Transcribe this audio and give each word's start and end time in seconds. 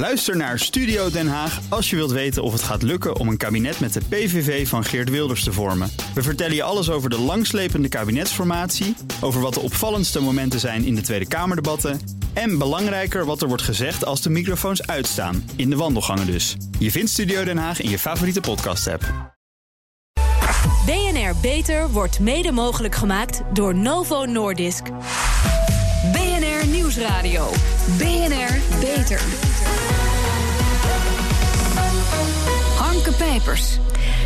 Luister 0.00 0.36
naar 0.36 0.58
Studio 0.58 1.10
Den 1.10 1.28
Haag 1.28 1.60
als 1.68 1.90
je 1.90 1.96
wilt 1.96 2.10
weten 2.10 2.42
of 2.42 2.52
het 2.52 2.62
gaat 2.62 2.82
lukken 2.82 3.16
om 3.16 3.28
een 3.28 3.36
kabinet 3.36 3.80
met 3.80 3.92
de 3.92 4.00
PVV 4.08 4.68
van 4.68 4.84
Geert 4.84 5.10
Wilders 5.10 5.44
te 5.44 5.52
vormen. 5.52 5.90
We 6.14 6.22
vertellen 6.22 6.54
je 6.54 6.62
alles 6.62 6.90
over 6.90 7.10
de 7.10 7.18
langslepende 7.18 7.88
kabinetsformatie, 7.88 8.96
over 9.20 9.40
wat 9.40 9.54
de 9.54 9.60
opvallendste 9.60 10.20
momenten 10.20 10.60
zijn 10.60 10.84
in 10.84 10.94
de 10.94 11.00
Tweede 11.00 11.28
Kamerdebatten 11.28 12.00
en 12.32 12.58
belangrijker 12.58 13.24
wat 13.24 13.42
er 13.42 13.48
wordt 13.48 13.62
gezegd 13.62 14.04
als 14.04 14.22
de 14.22 14.30
microfoons 14.30 14.86
uitstaan, 14.86 15.50
in 15.56 15.70
de 15.70 15.76
wandelgangen 15.76 16.26
dus. 16.26 16.56
Je 16.78 16.90
vindt 16.90 17.10
Studio 17.10 17.44
Den 17.44 17.58
Haag 17.58 17.80
in 17.80 17.90
je 17.90 17.98
favoriete 17.98 18.40
podcast-app. 18.40 19.34
BNR 20.86 21.34
Beter 21.40 21.90
wordt 21.90 22.20
mede 22.20 22.52
mogelijk 22.52 22.94
gemaakt 22.94 23.42
door 23.52 23.74
Novo 23.74 24.24
Nordisk. 24.24 24.82
BNR 26.12 26.66
Nieuwsradio. 26.66 27.50
BNR 27.98 28.78
Beter. 28.80 29.20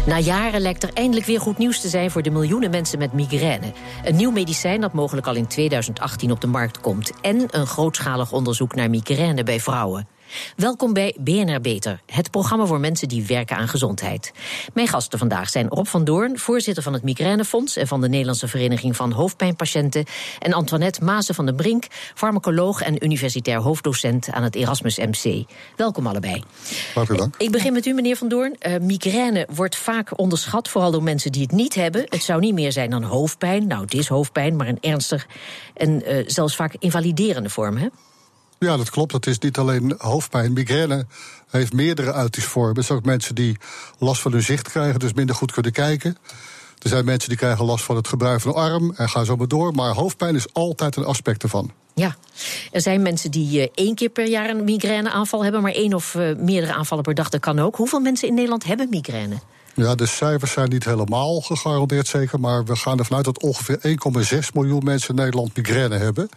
Na 0.07 0.19
jaren 0.19 0.61
lijkt 0.61 0.83
er 0.83 0.91
eindelijk 0.93 1.27
weer 1.27 1.41
goed 1.41 1.59
nieuws 1.59 1.81
te 1.81 1.89
zijn 1.89 2.11
voor 2.11 2.23
de 2.23 2.31
miljoenen 2.31 2.71
mensen 2.71 2.99
met 2.99 3.13
migraine. 3.13 3.73
Een 4.05 4.17
nieuw 4.17 4.31
medicijn 4.31 4.81
dat 4.81 4.93
mogelijk 4.93 5.27
al 5.27 5.35
in 5.35 5.47
2018 5.47 6.31
op 6.31 6.41
de 6.41 6.47
markt 6.47 6.81
komt. 6.81 7.13
En 7.21 7.47
een 7.51 7.67
grootschalig 7.67 8.33
onderzoek 8.33 8.75
naar 8.75 8.91
migraine 8.91 9.43
bij 9.43 9.61
vrouwen. 9.61 10.14
Welkom 10.57 10.93
bij 10.93 11.17
BNR 11.21 11.61
Beter, 11.61 12.01
het 12.07 12.31
programma 12.31 12.67
voor 12.67 12.81
mensen 12.81 13.09
die 13.09 13.27
werken 13.27 13.57
aan 13.57 13.69
gezondheid. 13.69 14.33
Mijn 14.73 14.89
gasten 14.89 15.19
vandaag 15.19 15.49
zijn 15.49 15.69
Rob 15.69 15.87
van 15.87 16.05
Doorn, 16.05 16.39
voorzitter 16.39 16.83
van 16.83 16.93
het 16.93 17.03
Migrainefonds 17.03 17.77
en 17.77 17.87
van 17.87 18.01
de 18.01 18.09
Nederlandse 18.09 18.49
Vereniging 18.49 18.97
van 18.97 19.13
Hoofdpijnpatiënten, 19.13 20.05
en 20.39 20.53
Antoinette 20.53 21.05
Mazen 21.05 21.35
van 21.35 21.47
den 21.47 21.57
Brink, 21.57 21.87
farmacoloog 22.15 22.81
en 22.81 23.05
universitair 23.05 23.59
hoofddocent 23.59 24.31
aan 24.31 24.43
het 24.43 24.55
Erasmus 24.55 24.99
MC. 24.99 25.45
Welkom 25.77 26.07
allebei. 26.07 26.43
Hartelijk 26.95 27.23
dank. 27.23 27.35
Ik 27.39 27.51
begin 27.51 27.73
met 27.73 27.87
u, 27.87 27.93
meneer 27.93 28.17
van 28.17 28.29
Doorn. 28.29 28.57
Uh, 28.67 28.79
migraine 28.81 29.49
wordt 29.55 29.77
vaak 29.77 30.19
onderschat, 30.19 30.69
vooral 30.69 30.91
door 30.91 31.03
mensen 31.03 31.33
die 31.33 31.43
het 31.43 31.53
niet 31.53 31.75
hebben. 31.75 32.07
Het 32.09 32.23
zou 32.23 32.41
niet 32.41 32.55
meer 32.55 32.73
zijn 32.73 32.91
dan 32.91 33.03
hoofdpijn. 33.03 33.67
Nou, 33.67 33.83
het 33.83 33.95
is 33.95 34.09
hoofdpijn, 34.09 34.57
maar 34.57 34.69
een 34.69 34.79
ernstig 34.81 35.27
en 35.75 36.03
uh, 36.09 36.25
zelfs 36.27 36.57
vaak 36.57 36.75
invaliderende 36.79 37.51
vorm, 37.51 37.77
hè? 37.77 37.87
Ja, 38.59 38.77
dat 38.77 38.91
klopt. 38.91 39.13
Het 39.13 39.27
is 39.27 39.39
niet 39.39 39.59
alleen 39.59 39.95
hoofdpijn. 39.99 40.53
Migraine 40.53 41.07
heeft 41.51 41.73
meerdere 41.73 42.13
uitingsvormen. 42.13 42.77
Er 42.77 42.83
zijn 42.83 42.99
ook 42.99 43.05
mensen 43.05 43.35
die 43.35 43.57
last 43.99 44.21
van 44.21 44.33
hun 44.33 44.43
zicht 44.43 44.71
krijgen, 44.71 45.01
dus 45.01 45.13
minder 45.13 45.35
goed 45.35 45.53
kunnen 45.53 45.73
kijken. 45.73 46.17
Er 46.79 46.89
zijn 46.89 47.05
mensen 47.05 47.29
die 47.29 47.39
krijgen 47.39 47.65
last 47.65 47.85
van 47.85 47.97
het 47.97 48.09
gebruik 48.09 48.41
van 48.41 48.53
de 48.53 48.59
arm 48.59 48.93
en 48.97 49.09
gaan 49.09 49.25
zo 49.25 49.37
maar 49.37 49.49
door. 49.49 49.73
Maar 49.73 49.91
hoofdpijn 49.91 50.35
is 50.35 50.53
altijd 50.53 50.97
een 50.97 51.05
aspect 51.05 51.43
ervan. 51.43 51.73
Ja, 51.95 52.17
er 52.73 52.81
zijn 52.81 53.03
mensen 53.03 53.31
die 53.31 53.61
uh, 53.61 53.67
één 53.75 53.95
keer 53.95 54.09
per 54.09 54.27
jaar 54.27 54.51
een 54.51 54.65
migraineaanval 54.65 55.43
hebben, 55.43 55.63
maar 55.63 55.73
één 55.73 55.95
of 55.95 56.15
uh, 56.15 56.37
meerdere 56.37 56.73
aanvallen 56.73 57.05
per 57.05 57.15
dag, 57.15 57.29
dat 57.29 57.41
kan 57.41 57.59
ook. 57.59 57.77
Hoeveel 57.77 58.01
mensen 58.01 58.29
in 58.29 58.35
Nederland 58.35 58.65
hebben 58.65 58.89
migraine? 58.91 59.39
Ja, 59.75 59.95
de 59.95 60.07
cijfers 60.07 60.53
zijn 60.53 60.69
niet 60.69 60.85
helemaal 60.85 61.41
gegarandeerd 61.41 62.07
zeker, 62.07 62.41
maar 62.41 62.65
we 62.65 62.77
gaan 62.77 62.99
ervan 62.99 63.17
uit 63.17 63.25
dat 63.25 63.43
ongeveer 63.43 63.79
1,6 64.33 64.39
miljoen 64.55 64.85
mensen 64.85 65.09
in 65.09 65.15
Nederland 65.23 65.57
migraine 65.57 65.97
hebben. 65.97 66.29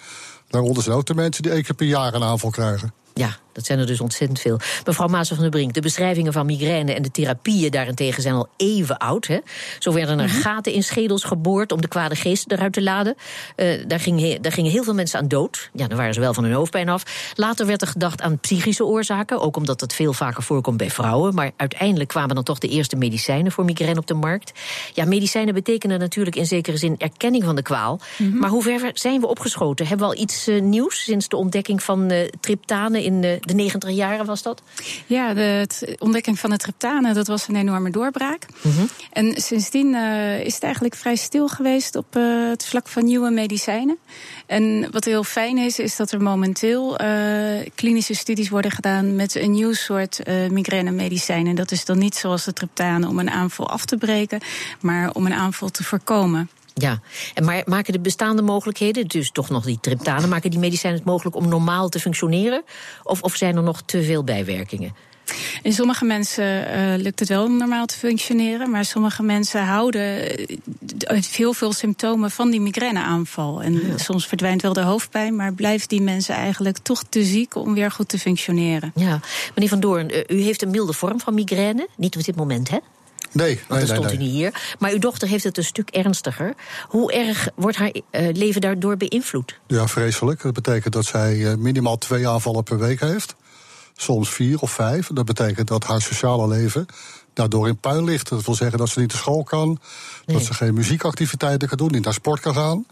Daaronder 0.48 0.84
zijn 0.84 0.96
ook 0.96 1.06
de 1.06 1.16
mensen 1.16 1.44
die 1.44 1.52
één 1.52 1.64
keer 1.64 1.76
per 1.76 1.88
jaar 1.88 2.14
een 2.14 2.24
aanval 2.24 2.50
krijgen. 2.50 2.94
Ja, 3.14 3.38
dat 3.58 3.66
zijn 3.66 3.80
er 3.80 3.86
dus 3.86 4.02
ontzettend 4.02 4.40
veel. 4.40 4.60
Mevrouw 4.86 5.08
Maas 5.08 5.28
van 5.28 5.38
der 5.38 5.50
Brink, 5.50 5.74
de 5.74 5.82
beschrijvingen 5.82 6.34
van 6.34 6.46
migraine 6.46 6.94
en 6.94 7.02
de 7.02 7.12
therapieën 7.12 7.72
daarentegen 7.72 8.22
zijn 8.22 8.34
al 8.34 8.48
even 8.58 8.98
oud. 8.98 9.28
Hè? 9.28 9.38
Zo 9.80 9.94
werden 9.94 10.20
er 10.20 10.26
mm 10.26 10.32
-hmm. 10.32 10.42
gaten 10.42 10.74
in 10.74 10.84
schedels 10.84 11.24
geboord 11.24 11.72
om 11.72 11.82
de 11.82 11.88
kwade 11.88 12.16
geest 12.16 12.52
eruit 12.52 12.74
te 12.74 12.84
laden. 12.84 13.16
Uh, 13.56 13.84
daar, 13.88 14.00
ging, 14.00 14.40
daar 14.40 14.52
gingen 14.52 14.72
heel 14.72 14.84
veel 14.84 14.94
mensen 14.94 15.20
aan 15.20 15.28
dood. 15.28 15.70
Ja, 15.74 15.88
dan 15.88 15.98
waren 15.98 16.14
ze 16.14 16.20
wel 16.20 16.34
van 16.34 16.44
hun 16.44 16.54
hoofdpijn 16.54 16.90
af. 16.90 17.34
Later 17.36 17.66
werd 17.66 17.82
er 17.82 17.88
gedacht 17.88 18.22
aan 18.22 18.40
psychische 18.40 18.86
oorzaken, 18.86 19.40
ook 19.40 19.58
omdat 19.58 19.80
dat 19.80 19.94
veel 19.94 20.14
vaker 20.14 20.44
voorkomt 20.44 20.78
bij 20.78 20.90
vrouwen. 20.90 21.36
Maar 21.36 21.52
uiteindelijk 21.56 22.10
kwamen 22.10 22.36
dan 22.36 22.44
toch 22.44 22.60
de 22.60 22.68
eerste 22.68 22.96
medicijnen 22.96 23.52
voor 23.52 23.66
migraine 23.66 24.00
op 24.00 24.08
de 24.08 24.14
markt. 24.14 24.52
Ja, 24.94 25.06
medicijnen 25.06 25.54
betekenen 25.54 26.00
natuurlijk 26.00 26.36
in 26.36 26.46
zekere 26.46 26.78
zin 26.78 26.96
erkenning 26.98 27.44
van 27.44 27.56
de 27.56 27.62
kwaal. 27.62 28.00
Mm 28.18 28.32
-hmm. 28.32 28.40
Maar 28.40 28.50
hoe 28.50 28.64
ver 28.64 28.92
zijn 28.94 29.20
we 29.20 29.28
opgeschoten? 29.28 29.88
Hebben 29.88 30.08
we 30.08 30.14
al 30.14 30.22
iets 30.22 30.37
uh, 30.48 30.62
nieuws 30.62 31.04
sinds 31.04 31.28
de 31.28 31.36
ontdekking 31.36 31.84
van 31.84 32.12
uh, 32.12 32.28
triptanen 32.40 33.02
in 33.02 33.22
de 33.22 33.38
de 33.42 33.54
90 33.54 33.90
jaren 33.90 34.26
was 34.26 34.42
dat? 34.42 34.62
Ja, 35.06 35.34
de, 35.34 35.66
de 35.80 35.96
ontdekking 36.00 36.40
van 36.40 36.50
de 36.50 36.58
triptanen, 36.58 37.14
dat 37.14 37.28
was 37.28 37.48
een 37.48 37.56
enorme 37.56 37.90
doorbraak. 37.90 38.46
Mm 38.62 38.72
-hmm. 38.72 38.90
En 39.12 39.42
sindsdien 39.42 39.96
is 40.44 40.54
het 40.54 40.64
eigenlijk 40.64 40.96
vrij 40.96 41.16
stil 41.16 41.48
geweest 41.48 41.96
op 41.96 42.14
het 42.14 42.66
vlak 42.66 42.88
van 42.88 43.06
nieuwe 43.06 43.30
medicijnen. 43.30 43.98
En 44.46 44.92
wat 44.92 45.06
heel 45.06 45.24
fijn 45.24 45.58
is, 45.58 45.80
is 45.80 45.96
dat 45.96 46.12
er 46.12 46.22
momenteel 46.22 46.98
klinische 47.76 48.14
studies 48.14 48.50
worden 48.50 48.72
gedaan 48.72 49.16
met 49.16 49.36
een 49.36 49.52
nieuw 49.52 49.74
soort 49.74 50.20
migrainemedicijnen. 50.50 51.56
Dat 51.56 51.72
is 51.72 51.86
dan 51.86 51.98
niet 51.98 52.16
zoals 52.16 52.44
de 52.44 52.54
triptanen 52.54 53.10
om 53.10 53.20
een 53.20 53.30
aanval 53.30 53.70
af 53.70 53.86
te 53.86 53.98
breken, 53.98 54.40
maar 54.82 55.12
om 55.12 55.26
een 55.26 55.34
aanval 55.34 55.70
te 55.70 55.84
voorkomen. 55.84 56.50
Ja, 56.80 57.00
en 57.34 57.46
maar 57.46 57.62
maken 57.66 57.94
de 57.94 58.00
bestaande 58.00 58.42
mogelijkheden, 58.42 59.08
dus 59.08 59.32
toch 59.32 59.50
nog 59.50 59.66
die 59.66 59.80
triptanen, 59.82 60.30
maken 60.30 60.50
die 60.50 60.60
medicijnen 60.60 61.00
het 61.00 61.08
mogelijk 61.08 61.36
om 61.36 61.48
normaal 61.48 61.90
te 61.90 62.00
functioneren? 62.00 62.64
Of, 63.04 63.22
of 63.22 63.36
zijn 63.36 63.56
er 63.56 63.64
nog 63.64 63.82
te 63.82 64.04
veel 64.04 64.24
bijwerkingen? 64.24 64.96
In 65.62 65.74
sommige 65.74 66.06
mensen 66.06 66.46
uh, 66.46 67.02
lukt 67.02 67.20
het 67.20 67.30
wel 67.30 67.44
om 67.44 67.58
normaal 67.58 67.86
te 67.86 67.96
functioneren, 67.96 68.70
maar 68.70 68.86
sommige 68.86 69.24
mensen 69.24 69.64
houden 69.64 70.32
heel 71.32 71.54
veel 71.54 71.74
symptomen 71.74 72.32
van 72.32 72.50
die 72.50 72.62
migraineaanval. 72.62 73.62
En 73.62 73.74
ja. 73.74 73.98
soms 73.98 74.28
verdwijnt 74.28 74.62
wel 74.62 74.74
de 74.74 74.82
hoofdpijn, 74.82 75.36
maar 75.36 75.54
blijft 75.54 75.90
die 75.90 76.02
mensen 76.02 76.36
eigenlijk 76.36 76.78
toch 76.78 77.04
te 77.10 77.24
ziek 77.24 77.56
om 77.56 77.74
weer 77.74 77.92
goed 77.92 78.10
te 78.10 78.20
functioneren. 78.20 78.92
Ja, 78.96 79.20
meneer 79.56 79.70
Van 79.70 79.80
Doorn, 79.80 80.12
u 80.28 80.42
heeft 80.42 80.62
een 80.62 80.72
milde 80.72 80.94
vorm 80.94 81.20
van 81.20 81.34
migraine, 81.34 81.88
niet 81.96 82.16
op 82.16 82.24
dit 82.24 82.36
moment, 82.36 82.70
hè? 82.70 82.78
Nee, 83.38 83.56
Want 83.56 83.68
dan 83.68 83.78
nee, 83.78 83.88
stond 83.88 84.06
nee, 84.06 84.16
u 84.16 84.18
niet 84.18 84.32
hier. 84.32 84.76
Maar 84.80 84.92
uw 84.92 85.00
dochter 85.00 85.28
heeft 85.28 85.44
het 85.44 85.58
een 85.58 85.64
stuk 85.64 85.90
ernstiger. 85.90 86.54
Hoe 86.88 87.12
erg 87.12 87.50
wordt 87.56 87.78
haar 87.78 87.92
uh, 87.94 88.02
leven 88.34 88.62
daardoor 88.62 88.98
beïnvloed? 88.98 89.60
Ja, 89.68 89.88
vreselijk. 89.88 90.42
Dat 90.42 90.54
betekent 90.54 90.94
dat 90.94 91.06
zij 91.06 91.36
uh, 91.36 91.54
minimaal 91.54 91.98
twee 91.98 92.28
aanvallen 92.28 92.64
per 92.64 92.80
week 92.80 93.00
heeft. 93.00 93.36
Soms 93.96 94.30
vier 94.30 94.60
of 94.60 94.72
vijf. 94.72 95.08
Dat 95.14 95.26
betekent 95.26 95.68
dat 95.68 95.84
haar 95.84 96.02
sociale 96.02 96.48
leven 96.48 96.86
daardoor 97.34 97.68
in 97.68 97.78
puin 97.78 98.04
ligt. 98.04 98.30
Dat 98.30 98.46
wil 98.46 98.56
zeggen 98.56 98.78
dat 98.78 98.90
ze 98.90 99.00
niet 99.00 99.12
naar 99.12 99.22
school 99.22 99.44
kan. 99.44 99.80
Dat 100.26 100.44
ze 100.44 100.54
geen 100.54 100.74
muziekactiviteiten 100.74 101.68
kan 101.68 101.78
doen, 101.78 101.92
niet 101.92 102.04
naar 102.04 102.14
sport 102.14 102.40
kan 102.40 102.54
gaan 102.54 102.86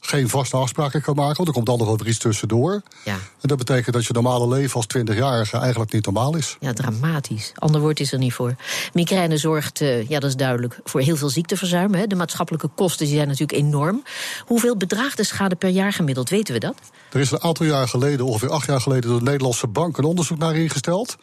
geen 0.00 0.28
vaste 0.28 0.56
afspraken 0.56 1.02
kan 1.02 1.14
maken, 1.14 1.36
want 1.36 1.48
er 1.48 1.54
komt 1.54 1.68
altijd 1.68 1.88
wel 1.88 1.98
weer 1.98 2.08
iets 2.08 2.18
tussendoor. 2.18 2.82
Ja. 3.04 3.12
En 3.12 3.48
dat 3.48 3.58
betekent 3.58 3.94
dat 3.94 4.06
je 4.06 4.12
normale 4.12 4.48
leven 4.48 4.74
als 4.74 4.86
20-jarige 4.98 5.56
eigenlijk 5.56 5.92
niet 5.92 6.04
normaal 6.04 6.36
is. 6.36 6.56
Ja, 6.60 6.72
dramatisch. 6.72 7.52
Ander 7.54 7.80
woord 7.80 8.00
is 8.00 8.12
er 8.12 8.18
niet 8.18 8.32
voor. 8.32 8.54
Migraine 8.92 9.36
zorgt, 9.36 9.80
uh, 9.80 10.08
ja, 10.08 10.18
dat 10.18 10.30
is 10.30 10.36
duidelijk, 10.36 10.80
voor 10.84 11.00
heel 11.00 11.16
veel 11.16 11.28
ziekteverzuim. 11.28 11.94
Hè. 11.94 12.06
De 12.06 12.14
maatschappelijke 12.14 12.68
kosten 12.68 13.06
die 13.06 13.14
zijn 13.14 13.28
natuurlijk 13.28 13.58
enorm. 13.58 14.02
Hoeveel 14.46 14.76
bedraagt 14.76 15.16
de 15.16 15.24
schade 15.24 15.54
per 15.54 15.68
jaar 15.68 15.92
gemiddeld? 15.92 16.30
Weten 16.30 16.54
we 16.54 16.60
dat? 16.60 16.76
Er 17.12 17.20
is 17.20 17.30
een 17.30 17.42
aantal 17.42 17.66
jaar 17.66 17.88
geleden, 17.88 18.26
ongeveer 18.26 18.50
acht 18.50 18.66
jaar 18.66 18.80
geleden, 18.80 19.10
door 19.10 19.18
de 19.18 19.24
Nederlandse 19.24 19.66
bank 19.66 19.96
een 19.98 20.04
onderzoek 20.04 20.38
naar 20.38 20.56
ingesteld. 20.56 21.16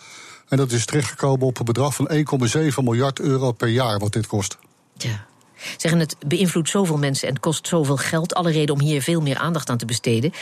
En 0.48 0.58
dat 0.58 0.72
is 0.72 0.86
terechtgekomen 0.86 1.46
op 1.48 1.60
een 1.60 1.66
bedrag 1.66 1.96
van 1.96 2.10
1,7 2.12 2.84
miljard 2.84 3.20
euro 3.20 3.52
per 3.52 3.68
jaar 3.68 4.00
wat 4.00 4.14
dit 4.14 4.28
kost. 4.28 4.58
Ja. 4.98 5.26
Zeggen 5.78 6.00
het 6.00 6.16
beïnvloedt 6.28 6.70
zoveel 6.70 6.98
mensen 6.98 7.28
en 7.28 7.40
kost 7.40 7.68
zoveel 7.68 7.98
geld. 7.98 8.34
Alle 8.34 8.52
reden 8.52 8.76
om 8.76 8.82
hier 8.82 9.02
veel 9.02 9.22
meer 9.22 9.38
aandacht 9.38 9.70
aan 9.70 9.78
te 9.78 9.86
besteden. 9.86 10.34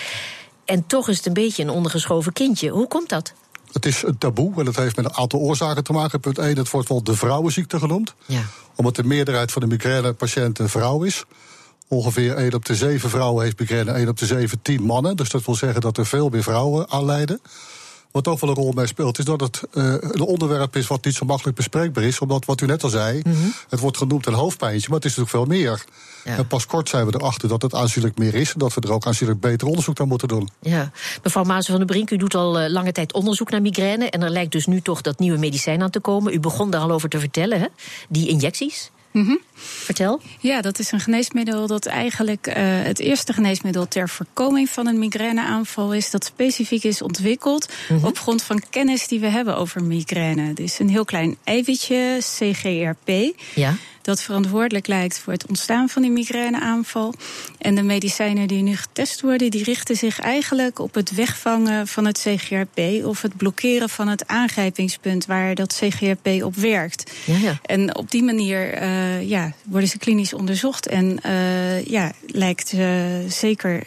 En 0.65 0.87
toch 0.87 1.09
is 1.09 1.17
het 1.17 1.25
een 1.25 1.33
beetje 1.33 1.63
een 1.63 1.69
ondergeschoven 1.69 2.33
kindje. 2.33 2.69
Hoe 2.69 2.87
komt 2.87 3.09
dat? 3.09 3.33
Het 3.71 3.85
is 3.85 4.03
een 4.03 4.17
taboe 4.17 4.53
en 4.57 4.65
dat 4.65 4.75
heeft 4.75 4.95
met 4.95 5.05
een 5.05 5.13
aantal 5.13 5.39
oorzaken 5.39 5.83
te 5.83 5.93
maken. 5.93 6.19
Punt 6.19 6.37
1, 6.37 6.57
het 6.57 6.69
wordt 6.69 6.89
wel 6.89 7.03
de 7.03 7.15
vrouwenziekte 7.15 7.79
genoemd. 7.79 8.13
Ja. 8.25 8.43
Omdat 8.75 8.95
de 8.95 9.03
meerderheid 9.03 9.51
van 9.51 9.61
de 9.61 9.67
migrainepatiënten 9.67 10.69
vrouw 10.69 11.03
is. 11.03 11.23
Ongeveer 11.87 12.35
1 12.35 12.53
op 12.53 12.65
de 12.65 12.75
7 12.75 13.09
vrouwen 13.09 13.43
heeft 13.43 13.59
migraine, 13.59 13.91
1 13.91 14.07
op 14.07 14.17
de 14.17 14.25
7 14.25 14.61
10 14.61 14.83
mannen. 14.83 15.15
Dus 15.15 15.29
dat 15.29 15.45
wil 15.45 15.55
zeggen 15.55 15.81
dat 15.81 15.97
er 15.97 16.05
veel 16.05 16.29
meer 16.29 16.43
vrouwen 16.43 16.89
aan 16.89 17.05
lijden. 17.05 17.41
Wat 18.13 18.27
ook 18.27 18.39
wel 18.39 18.49
een 18.49 18.55
rol 18.55 18.71
mee 18.71 18.87
speelt, 18.87 19.19
is 19.19 19.25
dat 19.25 19.41
het 19.41 19.63
uh, 19.73 19.93
een 19.99 20.21
onderwerp 20.21 20.75
is 20.75 20.87
wat 20.87 21.05
niet 21.05 21.15
zo 21.15 21.25
makkelijk 21.25 21.57
bespreekbaar 21.57 22.03
is. 22.03 22.19
Omdat, 22.19 22.45
wat 22.45 22.61
u 22.61 22.65
net 22.65 22.83
al 22.83 22.89
zei, 22.89 23.21
mm 23.23 23.33
-hmm. 23.33 23.53
het 23.69 23.79
wordt 23.79 23.97
genoemd 23.97 24.25
een 24.25 24.33
hoofdpijntje, 24.33 24.87
maar 24.89 24.97
het 24.99 25.05
is 25.05 25.15
natuurlijk 25.15 25.49
veel 25.49 25.57
meer. 25.57 25.83
Ja. 26.23 26.37
En 26.37 26.47
pas 26.47 26.65
kort 26.65 26.89
zijn 26.89 27.05
we 27.05 27.13
erachter 27.15 27.49
dat 27.49 27.61
het 27.61 27.73
aanzienlijk 27.73 28.17
meer 28.17 28.35
is. 28.35 28.53
En 28.53 28.59
dat 28.59 28.73
we 28.73 28.81
er 28.81 28.91
ook 28.91 29.05
aanzienlijk 29.05 29.39
beter 29.39 29.67
onderzoek 29.67 29.97
naar 29.97 30.07
moeten 30.07 30.27
doen. 30.27 30.49
Ja. 30.61 30.91
Mevrouw 31.23 31.43
Maas 31.43 31.65
van 31.65 31.77
der 31.77 31.85
Brink, 31.85 32.11
u 32.11 32.17
doet 32.17 32.35
al 32.35 32.61
uh, 32.61 32.69
lange 32.69 32.91
tijd 32.91 33.13
onderzoek 33.13 33.49
naar 33.49 33.61
migraine. 33.61 34.09
En 34.09 34.23
er 34.23 34.29
lijkt 34.29 34.51
dus 34.51 34.65
nu 34.65 34.81
toch 34.81 35.01
dat 35.01 35.19
nieuwe 35.19 35.37
medicijn 35.37 35.81
aan 35.81 35.89
te 35.89 35.99
komen. 35.99 36.33
U 36.33 36.39
begon 36.39 36.69
daar 36.69 36.81
al 36.81 36.91
over 36.91 37.09
te 37.09 37.19
vertellen, 37.19 37.59
hè? 37.59 37.67
die 38.09 38.27
injecties. 38.27 38.91
Mm 39.13 39.25
-hmm. 39.25 39.39
Vertel. 39.55 40.21
Ja, 40.39 40.61
dat 40.61 40.79
is 40.79 40.91
een 40.91 40.99
geneesmiddel 40.99 41.67
dat 41.67 41.85
eigenlijk 41.85 42.47
uh, 42.47 42.53
het 42.57 42.99
eerste 42.99 43.33
geneesmiddel 43.33 43.87
ter 43.87 44.09
voorkoming 44.09 44.69
van 44.69 44.87
een 44.87 44.99
migraineaanval 44.99 45.93
is. 45.93 46.11
Dat 46.11 46.25
specifiek 46.25 46.83
is 46.83 47.01
ontwikkeld 47.01 47.67
mm 47.89 47.97
-hmm. 47.97 48.05
op 48.05 48.19
grond 48.19 48.43
van 48.43 48.61
kennis 48.69 49.07
die 49.07 49.19
we 49.19 49.27
hebben 49.27 49.57
over 49.57 49.83
migraine. 49.83 50.41
Het 50.41 50.59
is 50.59 50.79
een 50.79 50.89
heel 50.89 51.05
klein 51.05 51.37
eiwitje, 51.43 52.17
CGRP. 52.19 53.35
Ja. 53.55 53.75
Dat 54.03 54.21
verantwoordelijk 54.21 54.87
lijkt 54.87 55.19
voor 55.19 55.33
het 55.33 55.47
ontstaan 55.47 55.89
van 55.89 56.01
die 56.01 56.11
migraineaanval. 56.11 57.13
En 57.57 57.75
de 57.75 57.83
medicijnen 57.83 58.47
die 58.47 58.61
nu 58.61 58.75
getest 58.75 59.21
worden, 59.21 59.51
die 59.51 59.63
richten 59.63 59.95
zich 59.95 60.19
eigenlijk 60.19 60.79
op 60.79 60.93
het 60.93 61.15
wegvangen 61.15 61.87
van 61.87 62.05
het 62.05 62.17
CGRP 62.17 63.05
of 63.05 63.21
het 63.21 63.37
blokkeren 63.37 63.89
van 63.89 64.07
het 64.07 64.27
aangrijpingspunt 64.27 65.25
waar 65.25 65.55
dat 65.55 65.73
CGRP 65.73 66.43
op 66.43 66.55
werkt. 66.55 67.11
Ja, 67.25 67.37
ja. 67.37 67.59
En 67.65 67.95
op 67.95 68.11
die 68.11 68.23
manier 68.23 68.81
uh, 68.81 69.29
ja, 69.29 69.51
worden 69.63 69.89
ze 69.89 69.97
klinisch 69.97 70.33
onderzocht 70.33 70.87
en 70.87 71.19
uh, 71.25 71.85
ja, 71.85 72.11
lijkt 72.27 72.73
uh, 72.73 72.85
zeker 73.27 73.81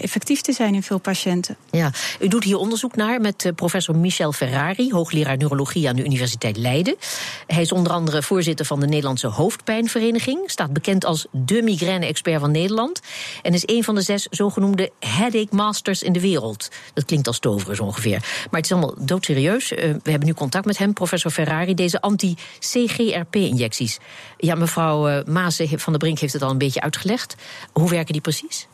effectief 0.00 0.40
te 0.40 0.52
zijn 0.52 0.74
in 0.74 0.82
veel 0.82 0.98
patiënten. 0.98 1.56
Ja, 1.70 1.92
u 2.20 2.28
doet 2.28 2.44
hier 2.44 2.56
onderzoek 2.56 2.96
naar 2.96 3.20
met 3.20 3.52
professor 3.54 3.96
Michel 3.96 4.32
Ferrari, 4.32 4.92
hoogleraar 4.92 5.36
neurologie 5.36 5.88
aan 5.88 5.96
de 5.96 6.04
Universiteit 6.04 6.56
Leiden. 6.56 6.96
Hij 7.46 7.62
is 7.62 7.72
onder 7.72 7.92
andere 7.92 8.22
voorzitter 8.22 8.66
van 8.66 8.80
de 8.80 8.86
Nederlandse 8.86 9.26
Hoofdpijnvereniging, 9.52 10.50
staat 10.50 10.72
bekend 10.72 11.04
als 11.04 11.26
de 11.30 11.62
migraine-expert 11.62 12.40
van 12.40 12.50
Nederland 12.50 13.02
en 13.42 13.52
is 13.52 13.62
een 13.66 13.84
van 13.84 13.94
de 13.94 14.00
zes 14.00 14.26
zogenoemde 14.30 14.90
headache 14.98 15.54
masters 15.56 16.02
in 16.02 16.12
de 16.12 16.20
wereld. 16.20 16.70
Dat 16.94 17.04
klinkt 17.04 17.26
als 17.26 17.38
zo 17.40 17.82
ongeveer. 17.82 18.18
Maar 18.50 18.60
het 18.60 18.64
is 18.64 18.72
allemaal 18.72 18.94
doodserieus. 18.98 19.72
Uh, 19.72 19.78
we 19.78 20.10
hebben 20.10 20.28
nu 20.28 20.34
contact 20.34 20.64
met 20.64 20.78
hem, 20.78 20.92
professor 20.92 21.30
Ferrari, 21.30 21.74
deze 21.74 22.00
anti-CGRP-injecties. 22.00 23.98
Ja, 24.36 24.54
mevrouw 24.54 25.08
uh, 25.08 25.24
Maas 25.24 25.62
van 25.66 25.92
der 25.92 25.98
Brink 25.98 26.18
heeft 26.18 26.32
het 26.32 26.42
al 26.42 26.50
een 26.50 26.58
beetje 26.58 26.80
uitgelegd. 26.80 27.36
Hoe 27.72 27.90
werken 27.90 28.12
die 28.12 28.22
precies? 28.22 28.68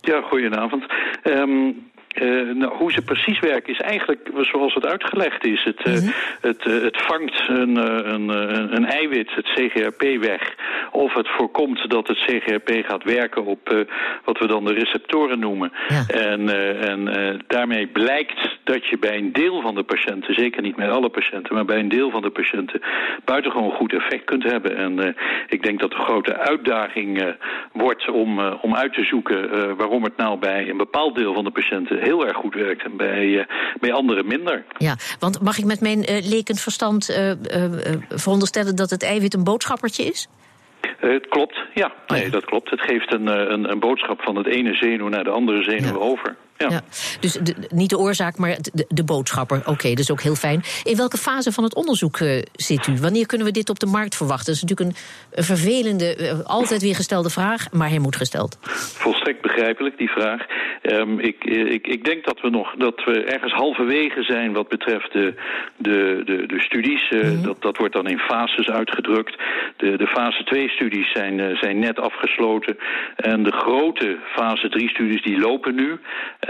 Ja, 0.00 0.20
goedenavond. 0.20 0.84
Um, 1.24 1.90
uh, 2.20 2.54
nou, 2.54 2.76
hoe 2.76 2.92
ze 2.92 3.02
precies 3.02 3.38
werken 3.38 3.72
is 3.72 3.80
eigenlijk 3.80 4.30
zoals 4.40 4.74
het 4.74 4.86
uitgelegd 4.86 5.46
is. 5.46 5.64
Het, 5.64 5.86
uh, 5.86 5.94
het, 6.40 6.66
uh, 6.66 6.82
het 6.82 7.02
vangt 7.02 7.48
een, 7.48 7.76
een, 8.12 8.28
een, 8.76 8.84
eiwit, 8.84 9.34
het 9.34 9.46
CGRP, 9.46 10.02
weg. 10.20 10.54
Of 10.92 11.14
het 11.14 11.28
voorkomt 11.28 11.90
dat 11.90 12.08
het 12.08 12.18
CGRP 12.18 12.84
gaat 12.86 13.04
werken 13.04 13.44
op 13.44 13.86
wat 14.24 14.38
we 14.38 14.46
dan 14.46 14.64
de 14.64 14.72
receptoren 14.72 15.38
noemen. 15.38 15.72
En, 16.08 16.48
en 16.80 17.40
daarmee 17.46 17.86
blijkt 17.86 18.58
dat 18.64 18.86
je 18.86 18.98
bij 18.98 19.16
een 19.16 19.32
deel 19.32 19.60
van 19.60 19.74
de 19.74 19.82
patiënten, 19.82 20.34
zeker 20.34 20.62
niet 20.62 20.76
bij 20.76 20.90
alle 20.90 21.08
patiënten, 21.08 21.54
maar 21.54 21.64
bij 21.64 21.78
een 21.78 21.88
deel 21.88 22.10
van 22.10 22.22
de 22.22 22.30
patiënten 22.30 22.80
buitengewoon 23.24 23.70
goed 23.70 23.92
effect 23.92 24.24
kunt 24.24 24.42
hebben. 24.42 24.76
En 24.76 25.16
ik 25.48 25.62
denk 25.62 25.80
dat 25.80 25.90
de 25.90 25.96
grote 25.96 26.36
uitdaging 26.36 27.34
wordt 27.72 28.10
om, 28.10 28.40
om 28.40 28.74
uit 28.74 28.92
te 28.92 29.04
zoeken 29.04 29.76
waarom 29.76 30.04
het 30.04 30.16
nou 30.16 30.38
bij 30.38 30.68
een 30.68 30.76
bepaald 30.76 31.14
deel 31.14 31.34
van 31.34 31.44
de 31.44 31.50
patiënten 31.50 31.98
heel 32.06 32.26
erg 32.26 32.36
goed 32.36 32.54
werkt 32.54 32.84
en 32.84 32.96
bij, 32.96 33.26
uh, 33.26 33.44
bij 33.80 33.92
anderen 33.92 34.26
minder. 34.26 34.64
Ja, 34.78 34.96
want 35.18 35.42
mag 35.42 35.58
ik 35.58 35.64
met 35.64 35.80
mijn 35.80 35.98
uh, 35.98 36.28
lekend 36.28 36.60
verstand 36.60 37.10
uh, 37.10 37.32
veronderstellen 38.08 38.76
dat 38.76 38.90
het 38.90 39.02
eiwit 39.02 39.34
een 39.34 39.44
boodschappertje 39.44 40.04
is? 40.04 40.28
Het 40.98 41.28
klopt, 41.28 41.58
ja. 41.74 41.92
Nee, 42.06 42.26
oh 42.26 42.32
dat 42.32 42.44
klopt. 42.44 42.70
Het 42.70 42.80
geeft 42.80 43.12
een, 43.12 43.26
een, 43.26 43.70
een, 43.70 43.78
boodschap 43.78 44.22
van 44.22 44.36
het 44.36 44.46
ene 44.46 44.74
zenuw 44.74 45.08
naar 45.08 45.24
de 45.24 45.30
andere 45.30 45.62
zenuw 45.62 46.00
over. 46.00 46.36
Ja. 46.58 46.80
Dus 47.20 47.32
de, 47.32 47.54
niet 47.68 47.90
de 47.90 47.98
oorzaak, 47.98 48.38
maar 48.38 48.56
de, 48.72 48.84
de 48.88 49.04
boodschapper. 49.04 49.58
Oké, 49.58 49.70
okay, 49.70 49.90
dat 49.90 49.98
is 49.98 50.10
ook 50.10 50.20
heel 50.20 50.34
fijn. 50.34 50.62
In 50.84 50.96
welke 50.96 51.16
fase 51.16 51.52
van 51.52 51.64
het 51.64 51.74
onderzoek 51.74 52.18
uh, 52.18 52.42
zit 52.52 52.86
u? 52.86 52.96
Wanneer 53.00 53.26
kunnen 53.26 53.46
we 53.46 53.52
dit 53.52 53.70
op 53.70 53.78
de 53.78 53.86
markt 53.86 54.16
verwachten? 54.16 54.46
Dat 54.46 54.54
is 54.54 54.62
natuurlijk 54.62 54.90
een, 54.90 55.44
vervelende, 55.44 56.16
uh, 56.20 56.40
altijd 56.44 56.82
weer 56.82 56.94
gestelde 56.94 57.30
vraag, 57.30 57.72
maar 57.72 57.88
hij 57.88 57.98
moet 57.98 58.16
gesteld. 58.16 58.58
Volstrekt 58.98 59.42
begrijpelijk, 59.42 59.98
die 59.98 60.10
vraag. 60.10 60.46
Um, 60.82 61.20
ik, 61.20 61.44
eh, 61.44 61.72
ik, 61.72 61.86
ik 61.86 62.04
denk 62.04 62.24
dat 62.24 62.40
we 62.40 62.50
nog 62.50 62.74
dat 62.78 63.04
we 63.04 63.24
ergens 63.24 63.52
halverwege 63.52 64.22
zijn 64.22 64.52
wat 64.52 64.68
betreft 64.68 65.12
de, 65.12 65.34
de, 65.76 66.22
de, 66.24 66.46
de 66.46 66.60
studies. 66.60 67.10
Uh, 67.10 67.22
mm 67.22 67.28
-hmm. 67.28 67.42
dat, 67.42 67.62
dat 67.62 67.76
wordt 67.76 67.94
dan 67.94 68.08
in 68.08 68.18
fases 68.18 68.70
uitgedrukt. 68.70 69.36
De, 69.76 69.96
de 69.96 70.06
fase 70.06 70.44
2 70.44 70.68
studies 70.68 71.12
zijn, 71.12 71.38
uh, 71.38 71.56
zijn 71.56 71.78
net 71.78 72.00
afgesloten. 72.00 72.78
En 73.16 73.42
de 73.42 73.52
grote 73.52 74.16
fase 74.34 74.68
3 74.68 74.88
studies 74.88 75.22
die 75.22 75.38
lopen 75.38 75.74
nu. 75.74 75.98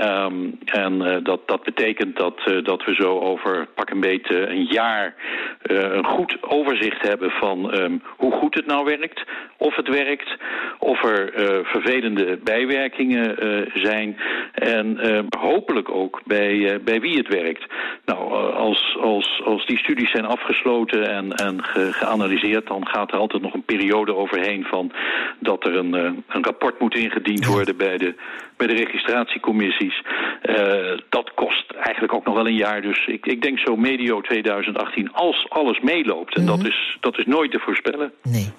Um, 0.00 0.58
en 0.64 0.92
uh, 1.02 1.16
dat, 1.22 1.40
dat 1.46 1.62
betekent 1.62 2.16
dat, 2.16 2.40
uh, 2.46 2.64
dat 2.64 2.84
we 2.84 2.94
zo 2.94 3.18
over 3.18 3.66
pak 3.74 3.90
een 3.90 4.00
beetje 4.00 4.48
een 4.48 4.64
jaar 4.64 5.14
uh, 5.62 5.78
een 5.78 6.06
goed 6.06 6.36
overzicht 6.40 7.02
hebben 7.02 7.30
van 7.30 7.74
um, 7.74 8.02
hoe 8.16 8.32
goed 8.32 8.54
het 8.54 8.66
nou 8.66 8.84
werkt, 8.84 9.24
of 9.56 9.76
het 9.76 9.88
werkt, 9.88 10.36
of 10.78 11.04
er 11.04 11.30
vervelende 11.64 12.38
bijwerkingen 12.44 13.36
zijn 13.74 14.16
en 14.52 14.98
hopelijk 15.38 15.90
ook 15.90 16.20
bij, 16.24 16.80
bij 16.84 17.00
wie 17.00 17.16
het 17.16 17.28
werkt. 17.28 17.66
Nou, 18.04 18.52
als, 18.52 18.96
als, 19.00 19.42
als 19.44 19.66
die 19.66 19.78
studies 19.78 20.10
zijn 20.10 20.24
afgesloten 20.24 21.08
en, 21.08 21.32
en 21.32 21.64
ge, 21.64 21.92
geanalyseerd, 21.92 22.66
dan 22.66 22.86
gaat 22.86 23.12
er 23.12 23.18
altijd 23.18 23.42
nog 23.42 23.54
een 23.54 23.64
periode 23.64 24.14
overheen 24.14 24.64
van 24.64 24.92
dat 25.38 25.66
er 25.66 25.76
een, 25.76 25.92
een 25.92 26.44
rapport 26.44 26.80
moet 26.80 26.94
ingediend 26.94 27.46
worden 27.46 27.76
bij 27.76 27.96
de, 27.96 28.14
bij 28.56 28.66
de 28.66 28.74
registratiecommissies. 28.74 30.02
Uh, 30.42 30.98
dat 31.08 31.30
kost 31.34 31.70
eigenlijk 31.70 32.14
ook 32.14 32.24
nog 32.24 32.34
wel 32.34 32.46
een 32.46 32.54
jaar. 32.54 32.82
Dus 32.82 33.06
ik, 33.06 33.26
ik 33.26 33.42
denk 33.42 33.58
zo 33.58 33.76
medio 33.76 34.20
2018, 34.20 35.12
als 35.12 35.46
alles 35.48 35.80
meeloopt. 35.80 36.34
En 36.34 36.42
mm 36.42 36.48
-hmm. 36.48 36.56
dat, 36.56 36.66
is, 36.66 36.96
dat 37.00 37.18
is 37.18 37.26
nooit 37.26 37.50
te 37.50 37.58
voorspellen. 37.58 38.12
Nee. 38.22 38.52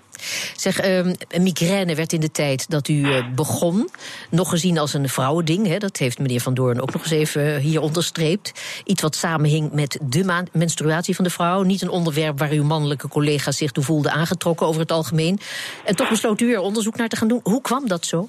Zeg, 0.55 0.85
uh, 0.85 1.05
migraine 1.39 1.95
werd 1.95 2.13
in 2.13 2.19
de 2.19 2.31
tijd 2.31 2.69
dat 2.69 2.87
u 2.87 2.93
uh, 2.93 3.25
begon 3.35 3.89
nog 4.29 4.49
gezien 4.49 4.77
als 4.77 4.93
een 4.93 5.09
vrouwending. 5.09 5.67
Hè? 5.67 5.77
Dat 5.77 5.97
heeft 5.97 6.19
meneer 6.19 6.41
Van 6.41 6.53
Doorn 6.53 6.81
ook 6.81 6.93
nog 6.93 7.01
eens 7.01 7.11
even 7.11 7.59
hier 7.59 7.81
onderstreept. 7.81 8.81
Iets 8.85 9.01
wat 9.01 9.15
samenhing 9.15 9.71
met 9.71 9.99
de 10.01 10.43
menstruatie 10.51 11.15
van 11.15 11.23
de 11.23 11.29
vrouw. 11.29 11.61
Niet 11.61 11.81
een 11.81 11.89
onderwerp 11.89 12.39
waar 12.39 12.51
uw 12.51 12.63
mannelijke 12.63 13.07
collega's 13.07 13.57
zich 13.57 13.71
toe 13.71 13.83
voelden 13.83 14.11
aangetrokken 14.11 14.67
over 14.67 14.81
het 14.81 14.91
algemeen. 14.91 15.39
En 15.85 15.95
toch 15.95 16.09
besloot 16.09 16.41
u 16.41 16.53
er 16.53 16.59
onderzoek 16.59 16.95
naar 16.95 17.07
te 17.07 17.15
gaan 17.15 17.27
doen. 17.27 17.39
Hoe 17.43 17.61
kwam 17.61 17.87
dat 17.87 18.05
zo? 18.05 18.27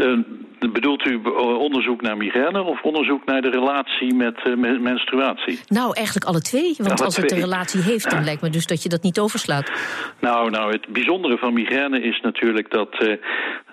Uh, 0.00 0.18
bedoelt 0.72 1.06
u 1.06 1.20
onderzoek 1.58 2.02
naar 2.02 2.16
migraine 2.16 2.62
of 2.62 2.82
onderzoek 2.82 3.24
naar 3.24 3.42
de 3.42 3.50
relatie 3.50 4.14
met, 4.14 4.56
met 4.56 4.80
menstruatie? 4.80 5.60
Nou, 5.68 5.96
eigenlijk 5.96 6.26
alle 6.26 6.40
twee. 6.40 6.74
Want 6.76 6.90
alle 6.90 7.04
als 7.04 7.14
twee. 7.14 7.24
het 7.24 7.34
een 7.34 7.40
relatie 7.40 7.82
heeft, 7.82 8.10
dan 8.10 8.24
lijkt 8.24 8.42
me 8.42 8.50
dus 8.50 8.66
dat 8.66 8.82
je 8.82 8.88
dat 8.88 9.02
niet 9.02 9.18
overslaat. 9.18 9.72
Nou, 10.20 10.50
nou 10.50 10.72
het 10.72 10.88
bijzondere 10.88 11.38
van 11.38 11.52
migraine 11.52 12.00
is 12.02 12.20
natuurlijk 12.20 12.70
dat, 12.70 13.02
uh, 13.02 13.14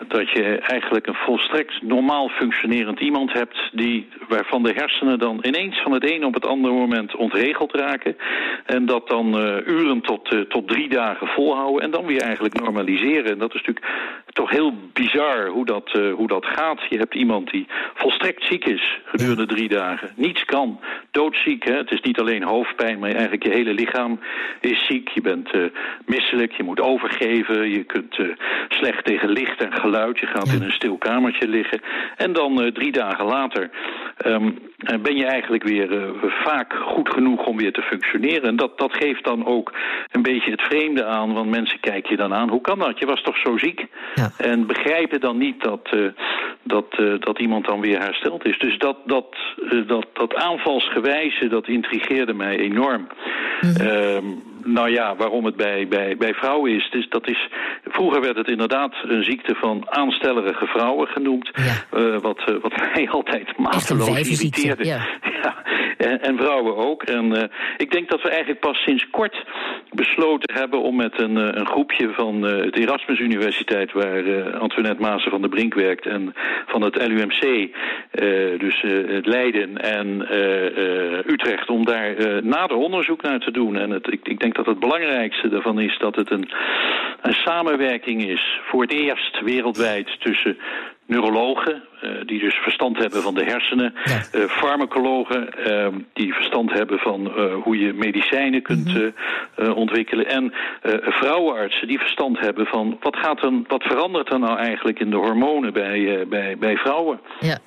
dat 0.07 0.29
je 0.29 0.43
eigenlijk 0.57 1.07
een 1.07 1.17
volstrekt 1.25 1.81
normaal 1.81 2.29
functionerend 2.29 2.99
iemand 2.99 3.33
hebt... 3.33 3.57
Die, 3.71 4.07
waarvan 4.27 4.63
de 4.63 4.73
hersenen 4.75 5.19
dan 5.19 5.39
ineens 5.41 5.81
van 5.81 5.91
het 5.91 6.11
een 6.11 6.25
op 6.25 6.33
het 6.33 6.45
andere 6.45 6.73
moment 6.73 7.15
ontregeld 7.15 7.73
raken. 7.75 8.15
En 8.65 8.85
dat 8.85 9.07
dan 9.07 9.37
uren 9.65 10.01
tot, 10.01 10.35
tot 10.49 10.67
drie 10.67 10.89
dagen 10.89 11.27
volhouden 11.27 11.83
en 11.83 11.91
dan 11.91 12.05
weer 12.05 12.21
eigenlijk 12.21 12.59
normaliseren. 12.59 13.31
En 13.31 13.37
dat 13.37 13.53
is 13.53 13.61
natuurlijk 13.61 13.85
toch 14.37 14.49
heel 14.49 14.73
bizar 14.93 15.47
hoe 15.47 15.65
dat, 15.65 15.91
hoe 16.15 16.27
dat 16.27 16.45
gaat. 16.45 16.81
Je 16.89 16.97
hebt 16.97 17.15
iemand 17.15 17.51
die 17.51 17.67
volstrekt 17.93 18.43
ziek 18.43 18.65
is 18.65 18.99
gedurende 19.05 19.45
drie 19.45 19.69
dagen. 19.69 20.11
Niets 20.15 20.45
kan. 20.45 20.79
Doodziek. 21.11 21.63
Hè? 21.63 21.75
Het 21.77 21.91
is 21.91 22.01
niet 22.01 22.19
alleen 22.19 22.43
hoofdpijn, 22.43 22.99
maar 22.99 23.11
eigenlijk 23.11 23.43
je 23.43 23.51
hele 23.51 23.73
lichaam 23.73 24.19
is 24.59 24.85
ziek. 24.85 25.09
Je 25.09 25.21
bent 25.21 25.53
uh, 25.55 25.65
misselijk, 26.05 26.51
je 26.51 26.63
moet 26.63 26.81
overgeven. 26.81 27.69
Je 27.69 27.83
kunt 27.83 28.17
uh, 28.17 28.27
slecht 28.69 29.05
tegen 29.05 29.29
licht 29.29 29.61
en 29.63 29.73
geluid. 29.73 30.19
Je 30.19 30.27
gaat 30.27 30.47
in 30.47 30.61
een 30.61 30.71
stil 30.71 30.97
kamertje 30.97 31.47
liggen. 31.47 31.81
En 32.15 32.33
dan 32.33 32.71
drie 32.73 32.91
dagen 32.91 33.25
later 33.25 33.69
um, 34.25 34.59
ben 35.01 35.15
je 35.15 35.25
eigenlijk 35.25 35.63
weer 35.63 36.13
vaak 36.43 36.73
goed 36.73 37.09
genoeg 37.09 37.45
om 37.45 37.57
weer 37.57 37.73
te 37.73 37.81
functioneren. 37.81 38.43
En 38.43 38.55
dat, 38.55 38.77
dat 38.77 38.93
geeft 38.93 39.23
dan 39.23 39.45
ook 39.45 39.73
een 40.11 40.21
beetje 40.21 40.51
het 40.51 40.61
vreemde 40.61 41.05
aan. 41.05 41.33
Want 41.33 41.49
mensen 41.49 41.79
kijken 41.79 42.11
je 42.11 42.17
dan 42.17 42.33
aan. 42.33 42.49
Hoe 42.49 42.61
kan 42.61 42.79
dat? 42.79 42.99
Je 42.99 43.05
was 43.05 43.21
toch 43.21 43.37
zo 43.37 43.57
ziek? 43.57 43.85
Ja. 44.15 44.26
En 44.37 44.67
begrijpen 44.67 45.19
dan 45.19 45.37
niet 45.37 45.61
dat, 45.63 45.89
dat, 46.63 46.85
uh, 46.99 47.19
dat 47.19 47.39
iemand 47.39 47.65
dan 47.65 47.79
weer 47.79 47.99
hersteld 47.99 48.45
is. 48.45 48.59
Dus 48.59 48.77
dat, 48.77 48.97
dat, 49.05 49.35
uh, 49.71 49.87
dat, 49.87 50.07
dat 50.13 50.35
aanvalsgewijze, 50.35 51.47
dat 51.47 51.67
intrigeerde 51.67 52.33
mij 52.33 52.57
enorm. 52.57 53.07
Mm 53.61 53.69
-hmm. 53.69 54.41
Nou 54.67 54.91
ja, 54.91 55.15
waarom 55.15 55.45
het 55.45 55.55
bij, 55.55 55.87
bij, 55.87 56.17
bij 56.17 56.33
vrouwen 56.33 56.71
is, 56.71 56.89
dus 56.89 57.09
dat 57.09 57.29
is... 57.29 57.49
Vroeger 57.83 58.21
werd 58.21 58.37
het 58.37 58.49
inderdaad 58.49 58.93
een 59.03 59.23
ziekte 59.23 59.55
van 59.55 59.85
aanstellerige 59.89 60.65
vrouwen 60.65 61.07
genoemd. 61.07 61.51
Ja. 61.53 61.99
Uh, 61.99 62.19
wat, 62.19 62.39
uh, 62.49 62.61
wat 62.61 62.77
mij 62.93 63.09
altijd 63.09 63.57
mateloos 63.57 64.29
irriteerde. 64.29 64.85
Ja. 64.85 65.07
ja. 65.43 65.55
En, 65.97 66.21
en, 66.21 66.37
vrouwen 66.37 66.75
ook. 66.75 67.03
En 67.03 67.25
uh, 67.25 67.43
ik 67.77 67.91
denk 67.91 68.09
dat 68.09 68.21
we 68.21 68.29
eigenlijk 68.29 68.59
pas 68.59 68.77
sinds 68.77 69.09
kort 69.09 69.45
besloten 69.91 70.55
hebben 70.55 70.81
om 70.81 70.95
met 70.95 71.21
een, 71.21 71.35
een 71.35 71.67
groepje 71.67 72.09
van 72.13 72.41
het 72.41 72.77
Erasmus 72.77 73.19
Universiteit, 73.19 73.91
waar 73.91 74.53
Antoinette 74.57 75.01
Maassen 75.01 75.31
van 75.31 75.41
der 75.41 75.49
Brink 75.49 75.73
werkt, 75.73 76.05
en 76.05 76.33
van 76.65 76.81
het 76.81 77.07
LUMC, 77.07 77.69
dus 78.59 78.81
het 78.81 79.25
Leiden 79.25 79.77
en 79.77 80.27
Utrecht, 81.31 81.69
om 81.69 81.85
daar 81.85 82.43
nader 82.43 82.77
onderzoek 82.77 83.21
naar 83.21 83.39
te 83.39 83.51
doen. 83.51 83.77
En 83.77 83.89
het, 83.89 84.11
ik, 84.11 84.27
ik 84.27 84.39
denk 84.39 84.56
dat 84.57 84.65
het 84.65 84.79
belangrijkste 84.79 85.49
daarvan 85.49 85.79
is 85.79 85.97
dat 85.97 86.15
het 86.15 86.31
een, 86.31 86.49
een 87.21 87.33
samenwerking 87.33 88.23
is 88.27 88.59
voor 88.63 88.81
het 88.81 88.91
eerst 88.91 89.41
wereldwijd 89.41 90.15
tussen 90.19 90.57
neurologen, 91.07 91.83
uh, 92.03 92.11
die 92.25 92.39
dus 92.39 92.55
verstand 92.55 92.97
hebben 92.97 93.21
van 93.21 93.33
de 93.33 93.43
hersenen, 93.43 93.93
ja. 94.03 94.39
uh, 94.39 94.45
farmacologen 94.45 95.49
uh, 95.67 95.87
die 96.13 96.33
verstand 96.33 96.71
hebben 96.71 96.99
van 96.99 97.31
hoe 97.63 97.77
je 97.77 97.93
medicijnen 97.93 98.61
kunt 98.61 98.93
mm 98.93 99.13
-hmm. 99.55 99.71
ontwikkelen 99.71 100.27
en 100.27 100.53
vrouwenartsen 101.01 101.87
die 101.87 101.99
verstand 101.99 102.39
hebben 102.39 102.65
van 102.65 102.97
wat, 102.99 103.15
gaat 103.15 103.43
er, 103.43 103.51
wat 103.67 103.83
verandert 103.83 104.31
er 104.31 104.39
nou 104.39 104.57
eigenlijk 104.57 104.99
in 104.99 105.09
de 105.09 105.15
hormonen 105.15 105.73
bij, 105.73 106.25
bij, 106.29 106.57
bij 106.57 106.75
vrouwen. 106.75 107.19
Ja. 107.39 107.57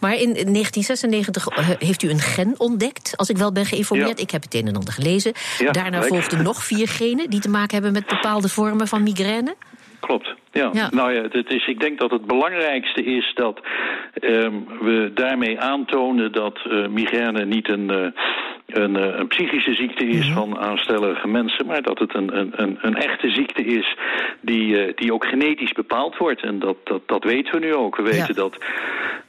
Maar 0.00 0.14
in 0.14 0.32
1996 0.32 1.78
heeft 1.78 2.02
u 2.02 2.10
een 2.10 2.18
gen 2.18 2.54
ontdekt, 2.56 3.12
als 3.16 3.30
ik 3.30 3.36
wel 3.36 3.52
ben 3.52 3.66
geïnformeerd. 3.66 4.18
Ja. 4.18 4.24
Ik 4.24 4.30
heb 4.30 4.42
het 4.42 4.54
een 4.54 4.66
en 4.66 4.76
ander 4.76 4.92
gelezen. 4.92 5.32
Ja, 5.58 5.70
Daarna 5.70 6.02
volgden 6.02 6.42
nog 6.42 6.64
vier 6.64 6.88
genen 6.88 7.30
die 7.30 7.40
te 7.40 7.48
maken 7.48 7.74
hebben 7.74 7.92
met 7.92 8.06
bepaalde 8.06 8.48
vormen 8.48 8.88
van 8.88 9.02
migraine. 9.02 9.54
Klopt. 10.06 10.34
Ja. 10.52 10.70
ja. 10.72 10.88
nou 10.90 11.12
ja, 11.12 11.22
het 11.22 11.50
is, 11.50 11.66
ik 11.66 11.80
denk 11.80 11.98
dat 11.98 12.10
het 12.10 12.26
belangrijkste 12.26 13.04
is 13.04 13.32
dat 13.34 13.60
um, 14.20 14.66
we 14.80 15.10
daarmee 15.14 15.60
aantonen 15.60 16.32
dat 16.32 16.60
uh, 16.66 16.86
migraine 16.86 17.44
niet 17.44 17.68
een, 17.68 17.90
uh, 17.92 18.06
een, 18.66 18.96
uh, 18.96 19.18
een, 19.18 19.26
psychische 19.26 19.74
ziekte 19.74 20.06
is 20.06 20.26
-hmm. 20.26 20.34
van 20.34 20.58
aanstellige 20.58 21.28
mensen, 21.28 21.66
maar 21.66 21.82
dat 21.82 21.98
het 21.98 22.14
een, 22.14 22.36
een, 22.38 22.78
een 22.80 22.96
echte 22.96 23.30
ziekte 23.30 23.64
is 23.64 23.96
die, 24.40 24.94
die 24.94 25.12
ook 25.12 25.24
genetisch 25.24 25.72
bepaald 25.72 26.16
wordt. 26.16 26.42
En 26.42 26.58
dat, 26.58 26.76
dat, 26.84 27.00
dat 27.06 27.24
weten 27.24 27.60
we 27.60 27.66
nu 27.66 27.74
ook. 27.74 27.96
We 27.96 28.02
weten 28.02 28.26
ja. 28.26 28.32
dat 28.32 28.56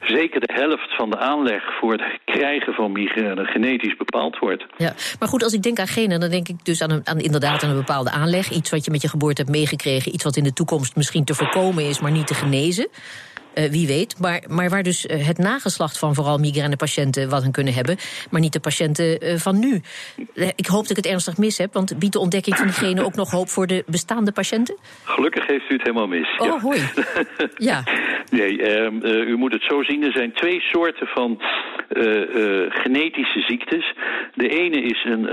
zeker 0.00 0.40
de 0.40 0.52
helft 0.52 0.96
van 0.96 1.10
de 1.10 1.18
aanleg 1.18 1.62
voor 1.80 1.92
het 1.92 2.02
krijgen 2.24 2.72
van 2.72 2.92
migraine 2.92 3.44
genetisch 3.44 3.96
bepaald 3.96 4.38
wordt. 4.38 4.64
Ja, 4.76 4.94
maar 5.18 5.28
goed, 5.28 5.42
als 5.42 5.52
ik 5.52 5.62
denk 5.62 5.78
aan 5.78 5.86
genen, 5.86 6.20
dan 6.20 6.30
denk 6.30 6.48
ik 6.48 6.64
dus 6.64 6.82
aan, 6.82 6.90
een, 6.90 7.00
aan 7.04 7.18
inderdaad 7.18 7.62
aan 7.62 7.70
een 7.70 7.76
bepaalde 7.76 8.10
aanleg. 8.10 8.50
Iets 8.50 8.70
wat 8.70 8.84
je 8.84 8.90
met 8.90 9.02
je 9.02 9.08
geboorte 9.08 9.42
hebt 9.42 9.56
meegekregen, 9.56 10.14
iets 10.14 10.24
wat 10.24 10.36
in 10.36 10.44
de 10.44 10.52
toekomst 10.52 10.96
misschien 10.96 11.24
te 11.24 11.34
voorkomen 11.34 11.84
is, 11.84 12.00
maar 12.00 12.10
niet 12.10 12.26
te 12.26 12.34
genezen. 12.34 12.88
Uh, 13.54 13.70
wie 13.70 13.86
weet. 13.86 14.20
Maar, 14.20 14.42
maar 14.48 14.70
waar 14.70 14.82
dus 14.82 15.06
uh, 15.06 15.26
het 15.26 15.38
nageslacht 15.38 15.98
van 15.98 16.14
vooral 16.14 16.38
migrainepatiënten 16.38 17.28
wat 17.30 17.44
aan 17.44 17.52
kunnen 17.52 17.74
hebben, 17.74 17.96
maar 18.30 18.40
niet 18.40 18.52
de 18.52 18.60
patiënten 18.60 19.24
uh, 19.24 19.34
van 19.36 19.58
nu. 19.58 19.80
ik 20.56 20.66
hoop 20.66 20.82
dat 20.82 20.90
ik 20.90 20.96
het 20.96 21.06
ernstig 21.06 21.36
mis 21.36 21.58
heb, 21.58 21.72
want 21.72 21.98
biedt 21.98 22.12
de 22.12 22.18
ontdekking 22.18 22.56
van 22.56 22.66
diegene 22.66 23.04
ook 23.04 23.14
nog 23.14 23.30
hoop 23.30 23.48
voor 23.48 23.66
de 23.66 23.84
bestaande 23.86 24.32
patiënten? 24.32 24.76
Gelukkig 25.04 25.46
heeft 25.46 25.70
u 25.70 25.72
het 25.72 25.82
helemaal 25.82 26.06
mis. 26.06 26.36
Oh, 26.38 26.46
ja. 26.46 26.58
hoi. 26.58 26.80
ja. 27.70 27.82
Nee, 28.30 28.62
ehm, 28.62 29.04
u 29.04 29.36
moet 29.36 29.52
het 29.52 29.62
zo 29.62 29.82
zien. 29.82 30.02
Er 30.02 30.12
zijn 30.12 30.32
twee 30.32 30.60
soorten 30.60 31.06
van 31.06 31.42
genetische 32.68 33.40
ziektes. 33.40 33.94
De 34.34 34.48
ene 34.48 34.82
is 34.82 35.04
een, 35.04 35.28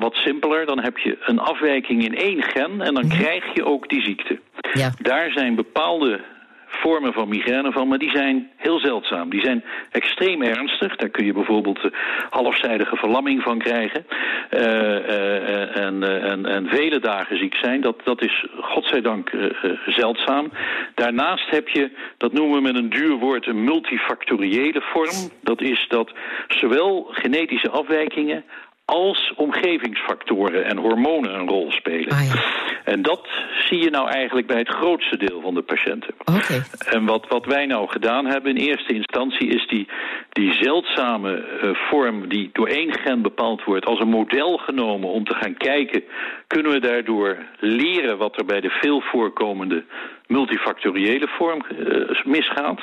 wat 0.00 0.14
simpeler. 0.14 0.66
Dan 0.66 0.80
heb 0.80 0.98
je 0.98 1.16
een 1.20 1.38
afwijking 1.38 2.04
in 2.04 2.16
één 2.16 2.42
gen 2.42 2.80
en 2.80 2.94
dan 2.94 3.04
mm 3.04 3.10
-hmm. 3.10 3.18
krijg 3.18 3.54
je 3.54 3.64
ook 3.64 3.88
die 3.88 4.02
ziekte. 4.02 4.40
Ja. 4.72 4.90
Daar 5.02 5.30
zijn 5.30 5.54
bepaalde 5.54 6.20
vormen 6.66 7.12
van 7.12 7.28
migraine 7.28 7.72
van, 7.72 7.88
maar 7.88 7.98
die 7.98 8.10
zijn 8.10 8.50
heel 8.56 8.78
zeldzaam. 8.78 9.30
Die 9.30 9.40
zijn 9.40 9.64
extreem 9.90 10.42
ernstig. 10.42 10.96
Daar 10.96 11.08
kun 11.08 11.26
je 11.26 11.32
bijvoorbeeld 11.32 11.84
uh, 11.84 11.90
halfzijdige 12.30 12.96
verlamming 12.96 13.42
van 13.42 13.58
krijgen. 13.58 14.06
Uh, 14.50 14.60
uh, 14.60 15.76
en, 15.76 16.22
en, 16.22 16.46
en 16.46 16.66
vele 16.68 17.00
dagen 17.00 17.38
ziek 17.38 17.54
zijn. 17.54 17.80
Dat, 17.80 18.00
dat 18.04 18.22
is 18.22 18.46
godzijdank 18.60 19.30
zeldzaam. 19.86 20.52
Daarnaast 20.94 21.50
heb 21.50 21.68
je, 21.68 21.90
dat 22.16 22.32
noemen 22.32 22.56
we 22.56 22.62
met 22.62 22.76
een 22.76 22.90
duur 22.90 23.16
woord, 23.16 23.46
een 23.46 23.64
multifactoriële 23.64 24.80
vorm. 24.80 25.30
Dat 25.42 25.60
is 25.60 25.86
dat 25.88 26.12
zowel 26.48 27.06
genetische 27.10 27.70
afwijkingen 27.70 28.44
als 28.86 29.32
omgevingsfactoren 29.36 30.64
en 30.64 30.76
hormonen 30.76 31.34
een 31.34 31.48
rol 31.48 31.70
spelen. 31.70 32.10
Ah, 32.10 32.26
ja. 32.26 32.64
En 32.84 33.02
dat 33.02 33.28
zie 33.68 33.78
je 33.78 33.90
nou 33.90 34.08
eigenlijk 34.08 34.46
bij 34.46 34.58
het 34.58 34.68
grootste 34.68 35.16
deel 35.16 35.40
van 35.40 35.54
de 35.54 35.62
patiënten. 35.62 36.14
Okay. 36.24 36.62
En 36.90 37.04
wat, 37.04 37.26
wat 37.28 37.44
wij 37.44 37.66
nou 37.66 37.88
gedaan 37.88 38.26
hebben 38.26 38.56
in 38.56 38.66
eerste 38.66 38.94
instantie 38.94 39.48
is 39.48 39.66
die, 39.68 39.88
die 40.30 40.52
zeldzame 40.52 41.44
uh, 41.62 41.70
vorm 41.74 42.28
die 42.28 42.50
door 42.52 42.68
één 42.68 42.92
gen 42.92 43.22
bepaald 43.22 43.64
wordt 43.64 43.86
als 43.86 44.00
een 44.00 44.08
model 44.08 44.56
genomen 44.56 45.08
om 45.08 45.24
te 45.24 45.34
gaan 45.34 45.56
kijken, 45.56 46.02
kunnen 46.46 46.72
we 46.72 46.80
daardoor 46.80 47.36
leren 47.58 48.18
wat 48.18 48.38
er 48.38 48.44
bij 48.44 48.60
de 48.60 48.70
veel 48.70 49.00
voorkomende 49.00 49.84
multifactoriële 50.26 51.28
vorm 51.28 51.62
uh, 51.70 52.24
misgaat. 52.24 52.80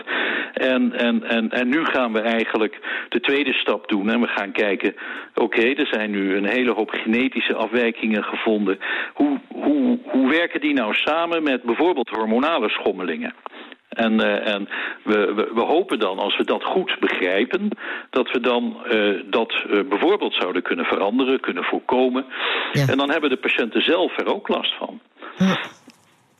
En, 0.53 0.93
en, 0.93 1.23
en, 1.23 1.49
en 1.49 1.69
nu 1.69 1.85
gaan 1.85 2.13
we 2.13 2.19
eigenlijk 2.19 2.79
de 3.09 3.19
tweede 3.19 3.53
stap 3.53 3.87
doen. 3.87 4.09
En 4.09 4.21
we 4.21 4.27
gaan 4.27 4.51
kijken, 4.51 4.95
oké, 5.33 5.43
okay, 5.43 5.75
er 5.75 5.87
zijn 5.87 6.11
nu 6.11 6.35
een 6.35 6.49
hele 6.49 6.73
hoop 6.73 6.89
genetische 6.89 7.55
afwijkingen 7.55 8.23
gevonden. 8.23 8.79
Hoe, 9.13 9.39
hoe, 9.47 9.99
hoe 10.03 10.29
werken 10.29 10.61
die 10.61 10.73
nou 10.73 10.93
samen 10.93 11.43
met 11.43 11.63
bijvoorbeeld 11.63 12.09
hormonale 12.09 12.69
schommelingen? 12.69 13.33
En, 13.89 14.13
uh, 14.13 14.53
en 14.53 14.69
we, 15.03 15.33
we, 15.33 15.51
we, 15.53 15.61
hopen 15.61 15.99
dan, 15.99 16.19
als 16.19 16.37
we 16.37 16.43
dat 16.43 16.63
goed 16.63 16.99
begrijpen, 16.99 17.69
dat 18.09 18.31
we 18.31 18.39
dan 18.39 18.77
uh, 18.91 19.21
dat 19.25 19.53
uh, 19.67 19.79
bijvoorbeeld 19.89 20.33
zouden 20.33 20.61
kunnen 20.61 20.85
veranderen, 20.85 21.39
kunnen 21.39 21.63
voorkomen. 21.63 22.25
Ja. 22.71 22.87
En 22.87 22.97
dan 22.97 23.11
hebben 23.11 23.29
de 23.29 23.37
patiënten 23.37 23.81
zelf 23.81 24.17
er 24.17 24.33
ook 24.33 24.47
last 24.47 24.77
van. 24.77 24.99
Ja. 25.37 25.57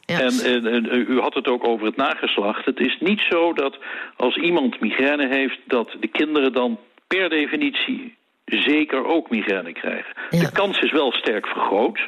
Ja. 0.05 0.19
En, 0.19 0.39
en, 0.43 0.65
en, 0.65 1.05
u 1.07 1.19
had 1.19 1.33
het 1.33 1.48
ook 1.48 1.67
over 1.67 1.86
het 1.86 1.95
nageslacht. 1.95 2.65
Het 2.65 2.79
is 2.79 2.98
niet 3.00 3.22
zo 3.29 3.53
dat 3.53 3.77
als 4.15 4.36
iemand 4.36 4.79
migraine 4.79 5.27
heeft, 5.27 5.60
dat 5.67 5.95
de 6.00 6.07
kinderen 6.07 6.53
dan 6.53 6.79
per 7.07 7.29
definitie 7.29 8.15
zeker 8.45 9.05
ook 9.05 9.29
migraine 9.29 9.74
krijgen. 9.74 10.13
Ja. 10.29 10.39
De 10.39 10.51
kans 10.51 10.79
is 10.79 10.91
wel 10.91 11.12
sterk 11.12 11.48
vergroot. 11.48 12.00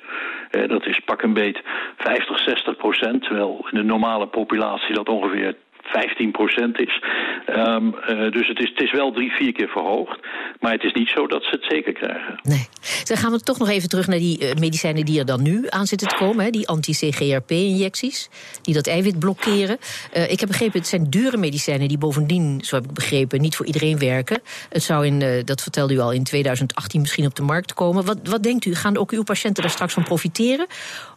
Eh, 0.52 0.68
dat 0.68 0.86
is 0.86 1.00
pak 1.06 1.22
een 1.22 1.34
beet 1.34 1.62
50, 1.98 2.40
60 2.40 2.78
procent. 2.78 3.24
Terwijl 3.24 3.68
in 3.72 3.78
de 3.78 3.84
normale 3.84 4.28
populatie 4.28 4.94
dat 4.96 5.10
ongeveer 5.10 5.56
15 5.88 6.32
procent 6.32 6.80
is. 6.80 7.04
Um, 7.50 7.88
uh, 7.88 8.32
dus 8.32 8.48
het 8.48 8.60
is, 8.60 8.70
het 8.70 8.82
is 8.82 8.92
wel 8.92 9.12
drie, 9.12 9.32
vier 9.32 9.54
keer 9.54 9.68
verhoogd. 9.68 10.20
Maar 10.60 10.72
het 10.72 10.84
is 10.84 10.94
niet 10.94 11.10
zo 11.10 11.28
dat 11.28 11.44
ze 11.44 11.50
het 11.50 11.66
zeker 11.70 11.94
krijgen. 11.94 12.40
Nee. 12.44 12.68
Dan 13.04 13.18
gaan 13.18 13.32
we 13.32 13.40
toch 13.40 13.60
nog 13.60 13.70
even 13.70 13.90
terug 13.90 14.08
naar 14.08 14.18
die 14.18 14.40
uh, 14.40 14.54
medicijnen 14.54 15.06
die 15.06 15.20
er 15.20 15.26
dan 15.26 15.42
nu 15.42 15.66
aan 15.70 15.88
zitten 15.88 16.08
te 16.08 16.16
komen. 16.16 16.46
Hè, 16.46 16.52
die 16.52 16.68
anti-CGRP-injecties, 16.68 18.30
die 18.62 18.74
dat 18.74 18.88
eiwit 18.88 19.20
blokkeren. 19.20 19.78
Uh, 20.18 20.32
ik 20.32 20.40
heb 20.40 20.50
begrepen, 20.50 20.80
het 20.80 20.88
zijn 20.88 21.10
dure 21.10 21.38
medicijnen 21.38 21.88
die 21.88 21.98
bovendien, 21.98 22.62
zo 22.64 22.76
heb 22.76 22.86
ik 22.86 22.94
begrepen, 22.94 23.42
niet 23.42 23.56
voor 23.56 23.66
iedereen 23.66 24.00
werken. 24.00 24.42
Het 24.70 24.84
zou 24.84 25.06
in, 25.06 25.44
dat 25.46 25.62
vertelde 25.62 25.94
u 25.94 26.00
al, 26.00 26.12
in 26.12 26.24
2018 26.24 27.02
misschien 27.02 27.26
op 27.26 27.36
de 27.36 27.44
markt 27.44 27.74
komen. 27.74 28.06
Wat, 28.06 28.18
wat 28.24 28.44
denkt 28.44 28.66
u, 28.66 28.76
gaan 28.76 28.98
ook 28.98 29.12
uw 29.12 29.24
patiënten 29.24 29.64
daar 29.64 29.72
straks 29.72 29.94
van 29.94 30.04
profiteren? 30.04 30.68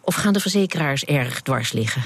Of 0.02 0.14
gaan 0.14 0.32
de 0.32 0.40
verzekeraars 0.40 1.04
erg 1.04 1.40
dwars 1.40 1.72
liggen? 1.72 2.02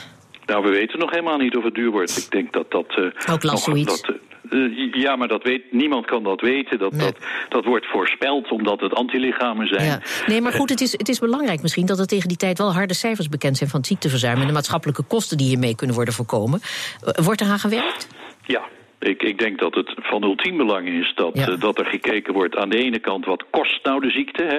Nou, 0.46 0.64
we 0.64 0.70
weten 0.70 0.98
nog 0.98 1.10
helemaal 1.10 1.38
niet 1.38 1.56
of 1.56 1.64
het 1.64 1.74
duur 1.74 1.90
wordt. 1.90 2.16
Ik 2.16 2.30
denk 2.30 2.52
dat 2.52 2.70
dat... 2.70 2.96
Uh, 2.98 3.32
Ook 3.32 3.58
zoiets. 3.58 4.02
Dat, 4.02 4.16
uh, 4.50 4.94
ja, 4.94 5.16
maar 5.16 5.28
dat 5.28 5.42
weet, 5.42 5.72
niemand 5.72 6.06
kan 6.06 6.22
dat 6.22 6.40
weten. 6.40 6.78
Dat, 6.78 6.92
Nee. 6.92 7.00
dat, 7.00 7.16
dat 7.48 7.64
wordt 7.64 7.86
voorspeld 7.86 8.50
omdat 8.50 8.80
het 8.80 8.94
antilichamen 8.94 9.66
zijn. 9.66 9.84
Ja. 9.84 10.00
Nee, 10.26 10.40
maar 10.40 10.52
goed, 10.52 10.70
het 10.70 10.80
is, 10.80 10.92
het 10.92 11.08
is 11.08 11.18
belangrijk 11.18 11.62
misschien 11.62 11.86
dat 11.86 11.98
er 11.98 12.06
tegen 12.06 12.28
die 12.28 12.36
tijd 12.36 12.58
wel 12.58 12.72
harde 12.72 12.94
cijfers 12.94 13.28
bekend 13.28 13.56
zijn 13.56 13.70
van 13.70 13.78
het 13.78 13.88
ziekteverzuim 13.88 14.40
en 14.40 14.46
de 14.46 14.52
maatschappelijke 14.52 15.02
kosten 15.02 15.36
die 15.36 15.46
hiermee 15.46 15.74
kunnen 15.74 15.96
worden 15.96 16.14
voorkomen. 16.14 16.60
Uh, 16.62 17.24
wordt 17.24 17.40
er 17.40 17.46
aan 17.46 17.58
gewerkt? 17.58 18.08
Ja, 18.46 18.62
ik, 19.02 19.22
ik, 19.22 19.38
denk 19.38 19.58
dat 19.58 19.74
het 19.74 19.94
van 19.96 20.22
ultiem 20.22 20.56
belang 20.56 20.88
is 20.88 21.12
dat, 21.14 21.38
Ja. 21.38 21.48
uh, 21.48 21.60
dat 21.60 21.78
er 21.78 21.86
gekeken 21.86 22.32
wordt 22.32 22.56
aan 22.56 22.68
de 22.68 22.78
ene 22.78 22.98
kant 22.98 23.24
wat 23.24 23.44
kost 23.50 23.84
nou 23.84 24.00
de 24.00 24.10
ziekte. 24.10 24.42
Hè? 24.44 24.58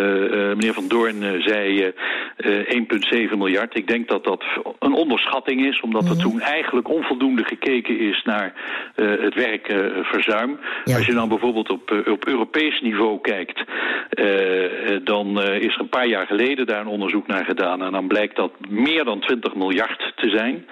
Uh, 0.00 0.30
uh, 0.30 0.48
meneer 0.48 0.72
Van 0.72 0.88
Doorn 0.88 1.42
zei 1.42 1.92
uh, 2.36 3.28
1,7 3.28 3.36
miljard. 3.36 3.76
Ik 3.76 3.86
denk 3.86 4.08
dat 4.08 4.24
dat 4.24 4.44
een 4.78 4.92
onderschatting 4.92 5.66
is, 5.66 5.80
omdat 5.80 6.04
er 6.04 6.14
Mhm. 6.14 6.20
toen 6.20 6.40
eigenlijk 6.40 6.88
onvoldoende 6.88 7.44
gekeken 7.44 7.98
is 7.98 8.22
naar 8.24 8.52
het 8.94 9.34
werkverzuim. 9.34 10.58
Ja. 10.84 10.96
Als 10.96 11.06
je 11.06 11.12
dan 11.14 11.28
bijvoorbeeld 11.28 11.70
op, 11.70 12.02
op 12.10 12.26
Europees 12.26 12.80
niveau 12.80 13.20
kijkt, 13.20 13.62
dan 15.04 15.42
is 15.42 15.74
er 15.74 15.80
een 15.80 15.88
paar 15.88 16.06
jaar 16.06 16.26
geleden 16.26 16.66
daar 16.66 16.80
een 16.80 16.86
onderzoek 16.86 17.26
naar 17.26 17.44
gedaan. 17.44 17.82
En 17.82 17.92
dan 17.92 18.06
blijkt 18.06 18.36
dat 18.36 18.52
meer 18.68 19.04
dan 19.04 19.20
20 19.20 19.54
miljard 19.54 20.12
te 20.16 20.30
zijn. 20.30 20.66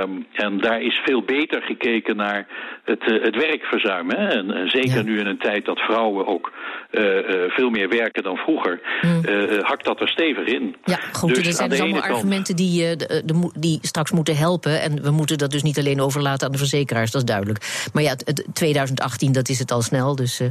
Um, 0.00 0.26
en 0.32 0.58
daar 0.58 0.80
is 0.80 1.00
veel 1.04 1.22
beter 1.22 1.62
gekeken 1.62 2.16
naar 2.16 2.35
het, 2.84 3.02
uh, 3.06 3.22
het 3.24 3.36
werkverzuim. 3.36 4.10
Hè? 4.10 4.26
En, 4.28 4.50
en 4.50 4.68
zeker 4.68 4.96
Ja. 4.96 5.02
nu 5.02 5.18
in 5.18 5.26
een 5.26 5.38
tijd 5.38 5.64
dat 5.64 5.78
vrouwen 5.78 6.26
ook 6.26 6.52
uh, 6.90 7.02
uh, 7.04 7.20
veel 7.48 7.70
meer 7.70 7.88
werken 7.88 8.22
dan 8.22 8.36
vroeger, 8.36 8.80
Mm. 9.02 9.22
uh, 9.28 9.62
hakt 9.62 9.84
dat 9.84 10.00
er 10.00 10.08
stevig 10.08 10.46
in. 10.46 10.76
Ja, 10.84 10.98
goed, 11.12 11.34
Dus 11.34 11.46
er 11.46 11.52
zijn 11.52 11.70
dus 11.70 11.80
allemaal 11.80 12.00
kant- 12.00 12.12
argumenten 12.14 12.56
die, 12.56 12.86
eh, 12.86 12.96
de, 12.96 13.22
de, 13.24 13.32
mo- 13.34 13.50
die 13.58 13.78
straks 13.82 14.10
moeten 14.10 14.36
helpen. 14.36 14.80
En 14.82 15.02
we 15.02 15.10
moeten 15.10 15.38
dat 15.38 15.50
dus 15.50 15.62
niet 15.62 15.78
alleen 15.78 16.00
overlaten 16.00 16.46
aan 16.46 16.52
de 16.52 16.58
verzekeraars, 16.58 17.10
dat 17.10 17.20
is 17.20 17.26
duidelijk. 17.26 17.88
Maar 17.92 18.02
ja, 18.02 18.10
het, 18.10 18.22
het 18.26 18.44
2018, 18.52 19.32
dat 19.32 19.48
is 19.48 19.58
het 19.58 19.70
al 19.70 19.82
snel, 19.82 20.16
dus 20.16 20.40
eh 20.40 20.46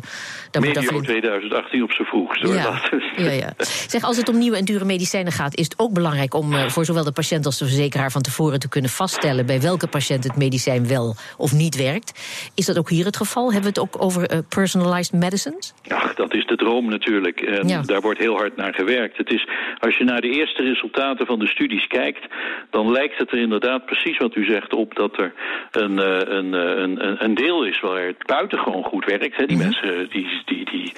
daar 0.52 0.64
moet 0.64 0.74
Medio 0.74 0.74
dan 0.74 0.84
flink... 0.84 1.04
2018 1.06 1.84
op 1.84 1.90
allervervroegst. 1.90 2.42
Hoor. 2.44 2.54
Ja. 2.56 2.82
ja, 3.16 3.32
ja. 3.32 3.54
Zeg, 3.88 4.04
als 4.04 4.18
het 4.18 4.30
om 4.30 4.38
nieuwe 4.38 4.58
en 4.58 4.66
dure 4.66 4.86
medicijnen 4.86 5.32
gaat, 5.32 5.58
is 5.58 5.64
het 5.64 5.74
ook 5.80 5.94
belangrijk 5.94 6.34
om 6.34 6.54
uh, 6.54 6.68
voor 6.68 6.86
zowel 6.86 7.04
de 7.04 7.12
patiënt 7.12 7.46
als 7.46 7.58
de 7.58 7.66
verzekeraar 7.66 8.12
van 8.12 8.22
tevoren 8.22 8.60
te 8.60 8.70
kunnen 8.70 8.90
vaststellen 8.90 9.46
bij 9.46 9.62
welke 9.62 9.88
patiënt 9.88 10.24
het 10.24 10.36
medicijn 10.38 10.88
wel 10.88 11.16
of 11.38 11.54
niet 11.54 11.75
werkt. 11.76 12.12
Is 12.56 12.66
dat 12.66 12.78
ook 12.78 12.90
hier 12.90 13.06
het 13.06 13.18
geval? 13.18 13.44
Hebben 13.44 13.74
we 13.74 13.80
het 13.80 13.80
ook 13.80 14.04
over 14.04 14.34
uh, 14.34 14.40
personalized 14.50 15.14
medicines? 15.14 15.74
Ach, 15.88 16.16
dat 16.16 16.34
is 16.34 16.46
de 16.46 16.56
droom 16.56 16.90
natuurlijk. 16.90 17.42
En 17.42 17.68
ja. 17.68 17.82
daar 17.82 18.02
wordt 18.02 18.20
heel 18.20 18.36
hard 18.36 18.56
naar 18.56 18.74
gewerkt. 18.74 19.18
Het 19.18 19.32
is, 19.32 19.48
als 19.80 19.98
je 19.98 20.04
naar 20.04 20.22
de 20.22 20.30
eerste 20.30 20.64
resultaten 20.64 21.26
van 21.26 21.40
de 21.40 21.48
studies 21.48 21.88
kijkt, 21.88 22.26
dan 22.70 22.92
lijkt 22.92 23.18
het 23.18 23.32
er 23.32 23.38
inderdaad 23.38 23.86
precies 23.86 24.18
wat 24.18 24.36
u 24.36 24.46
zegt 24.46 24.74
op 24.74 24.96
dat 24.96 25.18
er 25.18 25.34
een, 25.72 25.98
een, 26.38 26.54
een, 26.54 27.24
een 27.24 27.36
deel 27.36 27.66
is 27.66 27.80
waar 27.80 28.06
het 28.06 28.26
buitengewoon 28.26 28.84
goed 28.84 29.06
werkt. 29.06 29.38
Hè. 29.38 29.46
Die 29.46 29.58
mm 29.58 29.62
-hmm. 29.62 29.72
mensen 29.72 30.10
die, 30.10 30.28
die, 30.46 30.66
die 30.66 30.94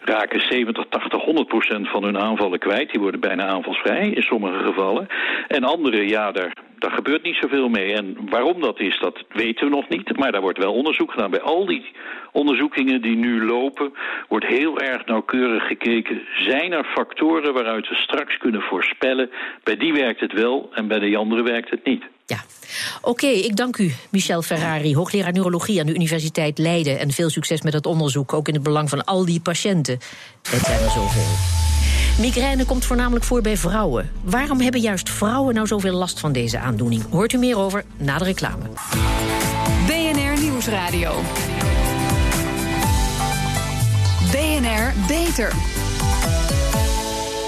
raken 0.00 0.40
70, 0.40 0.84
80, 0.88 1.22
100 1.22 1.48
procent 1.48 1.88
van 1.88 2.04
hun 2.04 2.18
aanvallen 2.18 2.58
kwijt. 2.58 2.90
Die 2.90 3.00
worden 3.00 3.20
bijna 3.20 3.46
aanvalsvrij 3.46 4.10
in 4.10 4.22
sommige 4.22 4.64
gevallen. 4.64 5.06
En 5.48 5.64
andere, 5.64 6.08
ja, 6.08 6.32
daar, 6.32 6.52
daar 6.80 6.90
gebeurt 6.90 7.22
niet 7.22 7.38
zoveel 7.40 7.68
mee. 7.68 7.92
En 7.94 8.16
waarom 8.30 8.60
dat 8.60 8.80
is, 8.80 8.98
dat 9.00 9.24
weten 9.28 9.68
we 9.68 9.74
nog 9.76 9.88
niet. 9.88 10.16
Maar 10.16 10.32
daar 10.32 10.40
wordt 10.40 10.58
wel 10.58 10.72
onderzoek 10.72 11.10
gedaan. 11.10 11.30
Bij 11.30 11.40
al 11.40 11.66
die 11.66 11.92
onderzoekingen 12.32 13.02
die 13.02 13.16
nu 13.16 13.44
lopen, 13.44 13.92
wordt 14.28 14.46
heel 14.46 14.78
erg 14.78 15.06
nauwkeurig 15.06 15.66
gekeken. 15.66 16.22
Zijn 16.48 16.72
er 16.72 16.84
factoren 16.84 17.52
waaruit 17.52 17.88
we 17.88 17.94
straks 17.94 18.38
kunnen 18.38 18.60
voorspellen... 18.60 19.30
bij 19.62 19.76
die 19.76 19.92
werkt 19.92 20.20
het 20.20 20.32
wel 20.32 20.70
en 20.72 20.88
bij 20.88 20.98
de 20.98 21.16
andere 21.16 21.42
werkt 21.42 21.70
het 21.70 21.84
niet. 21.84 22.04
Ja. 22.26 22.38
Oké, 23.02 23.26
ik 23.26 23.56
dank 23.56 23.76
u, 23.78 23.92
Michel 24.10 24.42
Ferrari, 24.42 24.94
hoogleraar 24.94 25.32
neurologie 25.32 25.80
aan 25.80 25.86
de 25.86 25.94
Universiteit 25.94 26.58
Leiden. 26.58 26.98
En 26.98 27.10
veel 27.10 27.30
succes 27.30 27.62
met 27.62 27.72
het 27.72 27.86
onderzoek, 27.86 28.32
ook 28.32 28.48
in 28.48 28.54
het 28.54 28.62
belang 28.62 28.88
van 28.88 29.04
al 29.04 29.24
die 29.24 29.40
patiënten. 29.40 29.98
Het 30.50 30.60
zijn 30.60 30.80
er 30.80 30.90
zoveel. 30.90 31.69
Migraine 32.18 32.64
komt 32.64 32.84
voornamelijk 32.84 33.24
voor 33.24 33.40
bij 33.40 33.56
vrouwen. 33.56 34.10
Waarom 34.22 34.60
hebben 34.60 34.80
juist 34.80 35.10
vrouwen 35.10 35.54
nou 35.54 35.66
zoveel 35.66 35.94
last 35.94 36.20
van 36.20 36.32
deze 36.32 36.58
aandoening? 36.58 37.02
Hoort 37.10 37.32
u 37.32 37.38
meer 37.38 37.56
over 37.56 37.84
na 37.96 38.18
de 38.18 38.24
reclame. 38.24 38.64
BNR 39.86 40.42
Nieuwsradio. 40.42 41.12
BNR 44.30 44.92
Beter. 45.06 45.52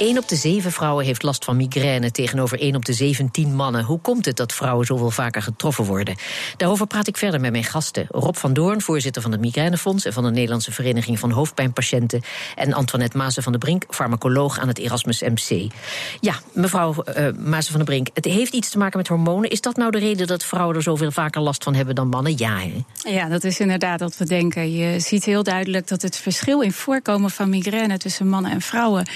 1 0.02 0.18
op 0.18 0.28
de 0.28 0.36
7 0.36 0.72
vrouwen 0.72 1.04
heeft 1.04 1.22
last 1.22 1.44
van 1.44 1.56
migraine 1.56 2.10
tegenover 2.10 2.60
1 2.60 2.76
op 2.76 2.84
de 2.84 2.92
17 2.92 3.54
mannen. 3.54 3.84
Hoe 3.84 4.00
komt 4.00 4.24
het 4.24 4.36
dat 4.36 4.52
vrouwen 4.52 4.86
zoveel 4.86 5.10
vaker 5.10 5.42
getroffen 5.42 5.84
worden? 5.84 6.16
Daarover 6.56 6.86
praat 6.86 7.06
ik 7.06 7.16
verder 7.16 7.40
met 7.40 7.50
mijn 7.50 7.64
gasten. 7.64 8.06
Rob 8.08 8.34
van 8.34 8.52
Doorn, 8.52 8.80
voorzitter 8.80 9.22
van 9.22 9.32
het 9.32 9.40
Migrainefonds 9.40 10.04
en 10.04 10.12
van 10.12 10.22
de 10.22 10.30
Nederlandse 10.30 10.72
Vereniging 10.72 11.18
van 11.18 11.30
Hoofdpijnpatiënten. 11.30 12.22
En 12.56 12.72
Antoinette 12.72 13.16
Maassen 13.16 13.42
van 13.42 13.52
de 13.52 13.58
Brink, 13.58 13.84
farmacoloog 13.88 14.58
aan 14.58 14.68
het 14.68 14.78
Erasmus 14.78 15.20
MC. 15.20 15.72
Ja, 16.20 16.34
mevrouw 16.52 16.94
uh, 17.16 17.28
Maassen 17.38 17.72
van 17.72 17.80
de 17.80 17.86
Brink, 17.86 18.08
het 18.14 18.24
heeft 18.24 18.52
iets 18.52 18.70
te 18.70 18.78
maken 18.78 18.98
met 18.98 19.08
hormonen. 19.08 19.50
Is 19.50 19.60
dat 19.60 19.76
nou 19.76 19.90
de 19.90 19.98
reden 19.98 20.26
dat 20.26 20.44
vrouwen 20.44 20.76
er 20.76 20.82
zoveel 20.82 21.12
vaker 21.12 21.40
last 21.40 21.64
van 21.64 21.74
hebben 21.74 21.94
dan 21.94 22.08
mannen? 22.08 22.38
Ja, 22.38 22.58
hè? 22.58 22.84
Ja, 23.10 23.28
dat 23.28 23.44
is 23.44 23.60
inderdaad 23.60 24.00
wat 24.00 24.16
we 24.16 24.24
denken. 24.24 24.72
Je 24.72 25.00
ziet 25.00 25.24
heel 25.24 25.42
duidelijk 25.42 25.88
dat 25.88 26.02
het 26.02 26.16
verschil 26.16 26.60
in 26.60 26.72
voorkomen 26.72 27.30
van 27.30 27.48
migraine 27.48 27.98
tussen 27.98 28.28
mannen 28.28 28.50
en 28.50 28.60
vrouwen 28.60 29.06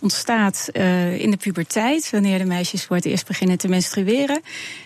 ontstaat 0.00 0.34
uh, 0.72 1.20
in 1.20 1.30
de 1.30 1.36
puberteit, 1.36 2.10
wanneer 2.10 2.38
de 2.38 2.44
meisjes 2.44 2.86
het 2.88 3.04
eerst 3.04 3.26
beginnen 3.26 3.58
te 3.58 3.68
menstrueren. 3.68 4.40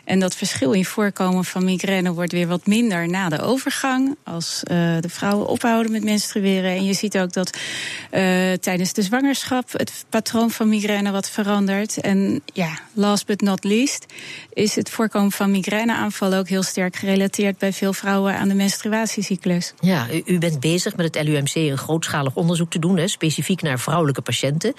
En 0.04 0.20
dat 0.20 0.34
verschil 0.34 0.72
in 0.72 0.84
voorkomen 0.84 1.44
van 1.44 1.64
migraine 1.64 2.12
wordt 2.12 2.32
weer 2.32 2.46
wat 2.46 2.66
minder 2.66 3.08
na 3.08 3.28
de 3.28 3.40
overgang, 3.40 4.16
als 4.24 4.62
uh, 4.64 4.76
de 5.00 5.08
vrouwen 5.08 5.46
ophouden 5.46 5.92
met 5.92 6.04
menstrueren. 6.04 6.70
En 6.70 6.84
je 6.84 6.92
ziet 6.92 7.18
ook 7.18 7.32
dat 7.32 7.56
uh, 7.56 8.52
tijdens 8.52 8.92
de 8.92 9.02
zwangerschap 9.02 9.72
het 9.72 10.04
patroon 10.08 10.50
van 10.50 10.68
migraine 10.68 11.10
wat 11.10 11.30
verandert. 11.30 12.00
En 12.00 12.42
ja, 12.52 12.78
last 12.92 13.26
but 13.26 13.40
not 13.40 13.64
least 13.64 14.06
is 14.52 14.74
het 14.74 14.90
voorkomen 14.90 15.32
van 15.32 15.50
migraineaanvallen 15.50 16.38
ook 16.38 16.48
heel 16.48 16.62
sterk 16.62 16.96
gerelateerd 16.96 17.58
bij 17.58 17.72
veel 17.72 17.92
vrouwen 17.92 18.36
aan 18.36 18.48
de 18.48 18.54
menstruatiecyclus. 18.54 19.74
Ja, 19.80 20.06
u, 20.12 20.22
u 20.24 20.38
bent 20.38 20.60
bezig 20.60 20.96
met 20.96 21.14
het 21.14 21.24
LUMC 21.26 21.54
een 21.54 21.78
grootschalig 21.78 22.34
onderzoek 22.34 22.70
te 22.70 22.78
doen, 22.78 22.96
hè, 22.96 23.08
specifiek 23.08 23.62
naar 23.62 23.78
vrouwelijke 23.78 24.22
patiënten. 24.22 24.74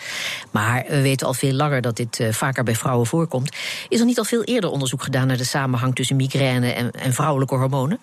Maar 0.52 0.61
we 0.88 1.02
weten 1.02 1.28
al 1.28 1.34
veel 1.34 1.54
langer 1.54 1.82
dat 1.82 1.96
dit 1.96 2.20
uh, 2.20 2.32
vaker 2.32 2.64
bij 2.64 2.76
vrouwen 2.76 3.08
voorkomt. 3.08 3.56
Is 3.90 4.00
er 4.00 4.06
niet 4.06 4.18
al 4.18 4.24
veel 4.24 4.44
eerder 4.44 4.70
onderzoek 4.70 5.04
gedaan 5.04 5.28
naar 5.28 5.38
de 5.38 5.44
samenhang 5.44 5.96
tussen 5.96 6.16
migraine 6.16 6.72
en, 6.72 6.92
en 6.92 7.14
vrouwelijke 7.14 7.56
hormonen? 7.56 8.00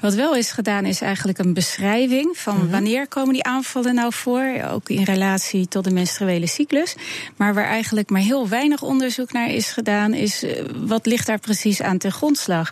Wat 0.00 0.14
wel 0.14 0.36
is 0.36 0.50
gedaan 0.50 0.84
is 0.84 1.00
eigenlijk 1.00 1.38
een 1.38 1.54
beschrijving 1.54 2.36
van 2.38 2.56
-hmm. 2.56 2.70
wanneer 2.70 3.08
komen 3.08 3.32
die 3.32 3.44
aanvallen 3.44 3.94
nou 3.94 4.12
voor, 4.12 4.62
ook 4.70 4.88
in 4.88 5.02
relatie 5.02 5.68
tot 5.68 5.84
de 5.84 5.90
menstruele 5.90 6.46
cyclus. 6.46 6.94
Maar 7.36 7.54
waar 7.54 7.66
eigenlijk 7.66 8.10
maar 8.10 8.20
heel 8.20 8.48
weinig 8.48 8.82
onderzoek 8.82 9.32
naar 9.32 9.50
is 9.50 9.70
gedaan, 9.70 10.14
is 10.14 10.44
uh, 10.44 10.64
wat 10.76 11.06
ligt 11.06 11.26
daar 11.26 11.38
precies 11.38 11.82
aan 11.82 11.98
ten 11.98 12.12
grondslag. 12.12 12.70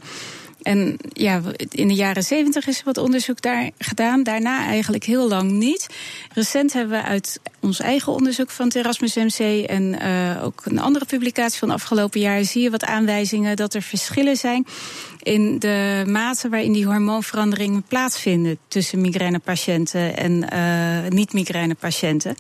En 0.63 0.97
ja, 1.13 1.41
in 1.69 1.89
de 1.89 1.95
jaren 1.95 2.23
zeventig 2.23 2.67
is 2.67 2.79
er 2.79 2.85
wat 2.85 2.99
onderzoek 2.99 3.43
daar 3.43 3.71
gedaan. 3.79 4.23
Daarna 4.23 4.67
eigenlijk 4.67 5.05
heel 5.05 5.29
lang 5.29 5.51
niet. 5.51 5.87
Recent 6.35 6.73
hebben 6.73 7.01
we 7.01 7.05
uit 7.05 7.41
ons 7.63 7.81
eigen 7.81 8.13
onderzoek 8.13 8.51
van 8.51 8.67
het 8.67 8.75
Erasmus 8.75 9.15
MC 9.15 9.67
en 9.67 9.83
uh, 10.03 10.45
ook 10.45 10.63
een 10.65 10.79
andere 10.79 11.05
publicatie 11.05 11.59
van 11.59 11.71
afgelopen 11.71 12.21
jaar 12.21 12.45
zie 12.45 12.63
je 12.63 12.71
wat 12.71 12.85
aanwijzingen 12.85 13.57
dat 13.57 13.75
er 13.75 13.83
verschillen 13.83 14.37
zijn 14.37 14.67
in 15.23 15.59
de 15.59 16.05
mate 16.07 16.49
waarin 16.49 16.73
die 16.73 16.87
hormoonveranderingen 16.87 17.83
plaatsvinden 17.83 18.59
tussen 18.69 19.01
migrainepatiënten 19.01 20.17
en 20.17 20.47
uh, 20.53 21.09
niet-migrainepatiënten. 21.09 22.35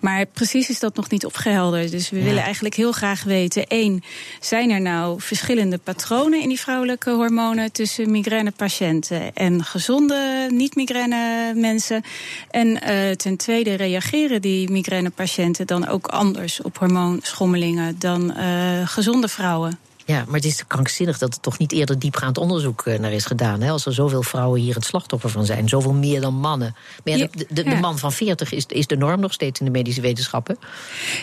Maar 0.00 0.26
precies 0.26 0.68
is 0.68 0.80
dat 0.80 0.96
nog 0.96 1.10
niet 1.10 1.26
opgehelderd. 1.26 1.90
Dus 1.90 2.10
we 2.10 2.18
ja. 2.18 2.24
willen 2.24 2.42
eigenlijk 2.42 2.74
heel 2.74 2.92
graag 2.92 3.22
weten: 3.22 3.66
één, 3.66 4.02
zijn 4.40 4.70
er 4.70 4.80
nou 4.80 5.20
verschillende 5.20 5.78
patronen 5.78 6.40
in 6.40 6.48
die 6.48 6.60
vrouwelijke 6.60 7.10
hormonen 7.10 7.72
tussen 7.72 8.10
migrainepatiënten 8.10 9.34
en 9.34 9.64
gezonde 9.64 10.48
niet-migraine 10.52 11.52
mensen? 11.54 12.02
En 12.50 12.68
uh, 12.68 13.10
ten 13.10 13.36
tweede, 13.36 13.74
reageren 13.74 14.42
die 14.42 14.55
migrainepatiënten 14.64 15.66
dan 15.66 15.88
ook 15.88 16.06
anders 16.06 16.62
op 16.62 16.78
hormoonschommelingen 16.78 17.98
dan 17.98 18.32
uh, 18.36 18.88
gezonde 18.88 19.28
vrouwen? 19.28 19.78
Ja, 20.06 20.24
maar 20.26 20.34
het 20.34 20.44
is 20.44 20.66
krankzinnig 20.66 21.18
dat 21.18 21.34
er 21.34 21.40
toch 21.40 21.58
niet 21.58 21.72
eerder 21.72 21.98
diepgaand 21.98 22.38
onderzoek 22.38 22.84
naar 22.84 23.12
is 23.12 23.24
gedaan. 23.24 23.60
Hè? 23.60 23.70
Als 23.70 23.86
er 23.86 23.94
zoveel 23.94 24.22
vrouwen 24.22 24.60
hier 24.60 24.74
het 24.74 24.84
slachtoffer 24.84 25.30
van 25.30 25.44
zijn. 25.44 25.68
Zoveel 25.68 25.92
meer 25.92 26.20
dan 26.20 26.34
mannen. 26.34 26.76
Maar 27.04 27.16
ja, 27.16 27.26
de, 27.32 27.46
de, 27.48 27.62
de, 27.62 27.74
man 27.74 27.98
van 27.98 28.12
40 28.12 28.52
is, 28.52 28.66
is 28.66 28.86
de 28.86 28.96
norm 28.96 29.20
nog 29.20 29.32
steeds 29.32 29.60
in 29.60 29.66
de 29.66 29.72
medische 29.72 30.00
wetenschappen. 30.00 30.58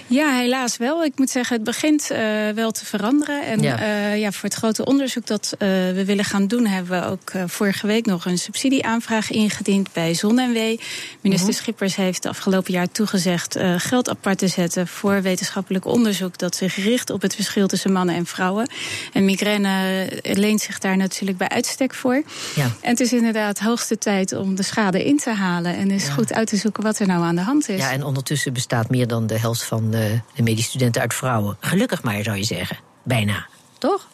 Ja, 0.07 0.37
helaas 0.37 0.77
wel. 0.77 1.03
Ik 1.03 1.11
moet 1.15 1.29
zeggen, 1.29 1.55
het 1.55 1.65
begint 1.65 2.11
uh, 2.11 2.17
wel 2.49 2.71
te 2.71 2.85
veranderen. 2.85 3.45
En 3.45 3.61
ja. 3.61 3.81
Uh, 3.81 4.19
ja, 4.19 4.31
voor 4.31 4.49
het 4.49 4.57
grote 4.57 4.85
onderzoek 4.85 5.27
dat 5.27 5.53
uh, 5.53 5.59
we 5.69 6.03
willen 6.05 6.25
gaan 6.25 6.47
doen... 6.47 6.65
hebben 6.65 7.01
we 7.01 7.07
ook 7.07 7.49
vorige 7.49 7.87
week 7.87 8.05
nog 8.05 8.25
een 8.25 8.37
subsidieaanvraag 8.37 9.31
ingediend 9.31 9.93
bij 9.93 10.13
ZonMW. 10.13 10.77
Minister 11.21 11.49
-hmm. 11.49 11.57
Schippers 11.57 11.95
heeft 11.95 12.25
afgelopen 12.25 12.73
jaar 12.73 12.91
toegezegd... 12.91 13.57
geld 13.77 14.09
apart 14.09 14.37
te 14.37 14.47
zetten 14.47 14.87
voor 14.87 15.21
wetenschappelijk 15.21 15.85
onderzoek... 15.85 16.37
dat 16.37 16.55
zich 16.55 16.75
richt 16.75 17.09
op 17.09 17.21
het 17.21 17.35
verschil 17.35 17.67
tussen 17.67 17.91
mannen 17.91 18.15
en 18.15 18.25
vrouwen. 18.25 18.71
En 19.13 19.25
migraine 19.25 20.07
leent 20.21 20.61
zich 20.61 20.79
daar 20.79 20.97
natuurlijk 20.97 21.37
bij 21.37 21.49
uitstek 21.49 21.93
voor. 21.93 22.23
Ja. 22.55 22.63
En 22.63 22.89
het 22.89 22.99
is 22.99 23.13
inderdaad 23.13 23.59
hoogste 23.59 23.97
tijd 23.97 24.33
om 24.33 24.55
de 24.55 24.63
schade 24.63 25.05
in 25.05 25.17
te 25.17 25.29
halen. 25.29 25.75
En 25.75 25.91
is 25.91 26.05
ja. 26.05 26.13
goed 26.13 26.33
uit 26.33 26.47
te 26.47 26.57
zoeken 26.57 26.83
wat 26.83 26.99
er 26.99 27.07
nou 27.07 27.23
aan 27.23 27.35
de 27.35 27.41
hand 27.41 27.69
is. 27.69 27.79
Ja, 27.79 27.91
en 27.91 28.03
ondertussen 28.03 28.53
bestaat 28.53 28.89
meer 28.89 29.07
dan 29.07 29.27
de 29.27 29.39
helft 29.39 29.63
van 29.63 29.91
de, 29.91 30.19
de 30.35 30.43
medische 30.43 30.69
studenten 30.69 31.01
uit 31.01 31.13
vrouwen. 31.13 31.57
Gelukkig 31.59 32.03
maar, 32.03 32.23
zou 32.23 32.37
je 32.37 32.43
zeggen. 32.43 32.77
Bijna. 33.03 33.47
Toch? 33.77 34.07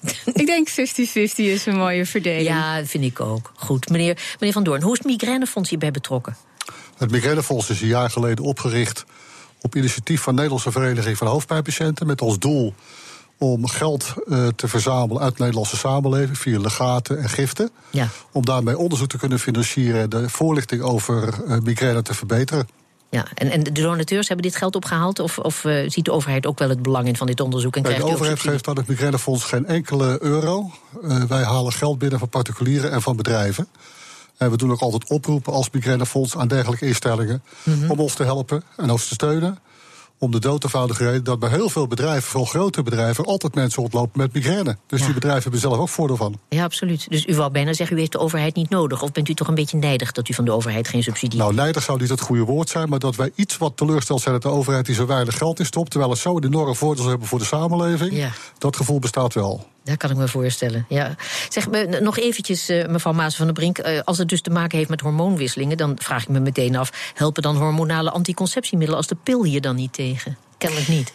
ik 0.40 0.46
denk 0.46 0.70
50-50 0.70 0.72
is 1.34 1.66
een 1.66 1.76
mooie 1.76 2.06
verdeling. 2.06 2.48
Ja, 2.48 2.84
vind 2.84 3.04
ik 3.04 3.20
ook. 3.20 3.52
Goed. 3.56 3.88
Meneer, 3.88 4.18
meneer 4.38 4.52
Van 4.52 4.64
Doorn, 4.64 4.82
hoe 4.82 4.92
is 4.92 4.98
het 4.98 5.06
Migrainefonds 5.06 5.68
hierbij 5.68 5.90
betrokken? 5.90 6.36
Het 6.96 7.10
Migrainefonds 7.10 7.70
is 7.70 7.80
een 7.80 7.86
jaar 7.86 8.10
geleden 8.10 8.44
opgericht 8.44 9.04
op 9.60 9.76
initiatief 9.76 10.20
van 10.20 10.32
de 10.32 10.40
Nederlandse 10.40 10.72
Vereniging 10.72 11.16
van 11.16 11.26
Hoofdpijnpatiënten. 11.26 12.06
Met 12.06 12.20
als 12.20 12.38
doel 12.38 12.74
om 13.52 13.68
geld 13.68 14.14
uh, 14.26 14.46
te 14.56 14.68
verzamelen 14.68 15.22
uit 15.22 15.36
de 15.36 15.38
Nederlandse 15.38 15.76
samenleving 15.76 16.38
via 16.38 16.60
legaten 16.60 17.18
en 17.18 17.28
giften. 17.28 17.70
Ja. 17.90 18.08
Om 18.32 18.44
daarmee 18.44 18.78
onderzoek 18.78 19.08
te 19.08 19.18
kunnen 19.18 19.38
financieren 19.38 20.00
en 20.00 20.08
de 20.08 20.28
voorlichting 20.28 20.82
over 20.82 21.34
uh, 21.48 21.58
migraine 21.58 22.02
te 22.02 22.14
verbeteren. 22.14 22.68
Ja, 23.10 23.26
en, 23.34 23.50
en 23.50 23.62
de 23.62 23.72
donateurs 23.72 24.28
hebben 24.28 24.46
dit 24.46 24.56
geld 24.56 24.76
opgehaald? 24.76 25.18
Of, 25.18 25.38
of 25.38 25.64
uh, 25.64 25.90
ziet 25.90 26.04
de 26.04 26.12
overheid 26.12 26.46
ook 26.46 26.58
wel 26.58 26.68
het 26.68 26.82
belang 26.82 27.06
in 27.06 27.16
van 27.16 27.26
dit 27.26 27.40
onderzoek? 27.40 27.76
En 27.76 27.82
nee, 27.82 27.96
de 27.96 28.04
overheid 28.04 28.40
geeft 28.40 28.68
aan 28.68 28.76
het 28.76 28.86
Migrainefonds 28.86 29.44
geen 29.44 29.66
enkele 29.66 30.18
euro. 30.22 30.70
wij 31.28 31.42
halen 31.42 31.72
geld 31.72 31.98
binnen 31.98 32.18
van 32.18 32.28
particulieren 32.28 32.90
en 32.90 33.02
van 33.02 33.16
bedrijven. 33.16 33.68
En 34.36 34.50
we 34.50 34.56
doen 34.56 34.72
ook 34.72 34.80
altijd 34.80 35.10
oproepen 35.10 35.52
als 35.52 35.70
Migrainefonds 35.70 36.36
aan 36.36 36.48
dergelijke 36.48 36.86
instellingen... 36.86 37.42
Mm 37.62 37.80
-hmm. 37.80 37.90
om 37.90 38.00
ons 38.00 38.14
te 38.14 38.24
helpen 38.24 38.62
en 38.76 38.90
ons 38.90 39.08
te 39.08 39.14
steunen 39.14 39.58
om 40.18 40.30
de 40.30 40.38
dood 40.38 40.64
eenvoudige 40.64 41.04
reden 41.04 41.24
dat 41.24 41.38
bij 41.38 41.50
heel 41.50 41.68
veel 41.68 41.86
bedrijven, 41.86 42.22
vooral 42.22 42.46
grote 42.50 42.82
bedrijven, 42.82 43.24
altijd 43.24 43.54
mensen 43.54 43.80
rondlopen 43.82 44.20
met 44.20 44.32
migraine. 44.32 44.76
Dus 44.86 44.98
Ja. 45.00 45.04
die 45.04 45.14
bedrijven 45.14 45.42
hebben 45.42 45.60
zelf 45.60 45.78
ook 45.78 45.88
voordeel 45.88 46.16
van. 46.16 46.38
Ja, 46.48 46.64
absoluut. 46.64 47.06
Dus 47.10 47.26
u 47.26 47.34
wou 47.36 47.50
bijna 47.50 47.72
zeggen, 47.72 47.96
u 47.96 47.98
heeft 47.98 48.12
de 48.12 48.18
overheid 48.18 48.54
niet 48.54 48.70
nodig. 48.70 49.02
Of 49.02 49.12
bent 49.12 49.28
u 49.28 49.34
toch 49.34 49.48
een 49.48 49.54
beetje 49.54 49.76
nijdig 49.76 50.12
dat 50.12 50.28
u 50.28 50.34
van 50.34 50.44
de 50.44 50.50
overheid 50.52 50.88
geen 50.88 51.02
subsidie 51.02 51.38
Nou, 51.38 51.54
nijdig 51.54 51.82
zou 51.82 52.00
niet 52.00 52.08
het 52.08 52.20
goede 52.20 52.42
woord 52.42 52.68
zijn, 52.68 52.88
maar 52.88 52.98
dat 52.98 53.16
wij 53.16 53.30
iets 53.34 53.58
wat 53.58 53.76
teleurgesteld 53.76 54.20
zijn 54.20 54.34
dat 54.34 54.42
de 54.42 54.48
overheid 54.58 54.86
die 54.86 54.94
zo 54.94 55.06
weinig 55.06 55.36
geld 55.38 55.58
in 55.58 55.66
stopt, 55.66 55.90
terwijl 55.90 56.10
het 56.10 56.20
zo 56.20 56.36
een 56.36 56.44
enorm 56.44 56.74
voordeel 56.74 57.06
hebben 57.08 57.26
voor 57.28 57.38
de 57.38 57.44
samenleving, 57.44 58.12
Ja. 58.16 58.30
dat 58.58 58.76
gevoel 58.76 58.98
bestaat 58.98 59.34
wel. 59.34 59.66
Dat 59.84 59.96
kan 59.96 60.10
ik 60.10 60.16
me 60.16 60.28
voorstellen. 60.28 60.86
Ja. 60.88 61.14
Zeg 61.48 61.68
nog 62.00 62.18
eventjes, 62.18 62.68
eh, 62.68 62.86
mevrouw 62.86 63.12
Maas 63.12 63.36
van 63.36 63.44
der 63.44 63.54
Brink. 63.54 63.78
eh, 63.78 64.00
als 64.04 64.18
het 64.18 64.28
dus 64.28 64.40
te 64.40 64.50
maken 64.50 64.78
heeft 64.78 64.90
met 64.90 65.00
hormoonwisselingen, 65.00 65.76
dan 65.76 65.96
vraag 66.00 66.22
ik 66.22 66.28
me 66.28 66.40
meteen 66.40 66.76
af: 66.76 67.12
helpen 67.14 67.42
dan 67.42 67.56
hormonale 67.56 68.10
anticonceptiemiddelen 68.10 68.96
als 68.98 69.06
de 69.06 69.16
pil 69.22 69.44
hier 69.44 69.60
dan 69.60 69.76
niet 69.76 69.92
tegen? 69.92 70.36
Kennelijk 70.58 70.88
niet. 70.88 71.12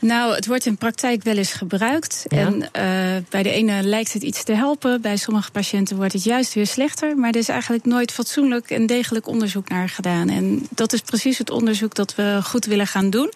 Nou, 0.00 0.34
het 0.34 0.46
wordt 0.46 0.66
in 0.66 0.76
praktijk 0.76 1.22
wel 1.22 1.36
eens 1.36 1.52
gebruikt. 1.52 2.24
Ja. 2.28 2.38
En 2.38 2.72
eh, 2.72 2.82
bij 3.28 3.42
de 3.42 3.50
ene 3.50 3.82
lijkt 3.82 4.12
het 4.12 4.22
iets 4.22 4.44
te 4.44 4.52
helpen. 4.52 5.00
Bij 5.00 5.16
sommige 5.16 5.50
patiënten 5.50 5.96
wordt 5.96 6.12
het 6.12 6.24
juist 6.24 6.54
weer 6.54 6.66
slechter. 6.66 7.16
Maar 7.16 7.30
er 7.30 7.36
is 7.36 7.48
eigenlijk 7.48 7.84
nooit 7.84 8.12
fatsoenlijk 8.12 8.70
en 8.70 8.86
degelijk 8.86 9.26
onderzoek 9.26 9.68
naar 9.68 9.88
gedaan. 9.88 10.28
En 10.28 10.66
dat 10.70 10.92
is 10.92 11.00
precies 11.00 11.38
het 11.38 11.50
onderzoek 11.50 11.94
dat 11.94 12.14
we 12.14 12.40
goed 12.42 12.64
willen 12.64 12.86
gaan 12.86 13.10
doen. 13.10 13.32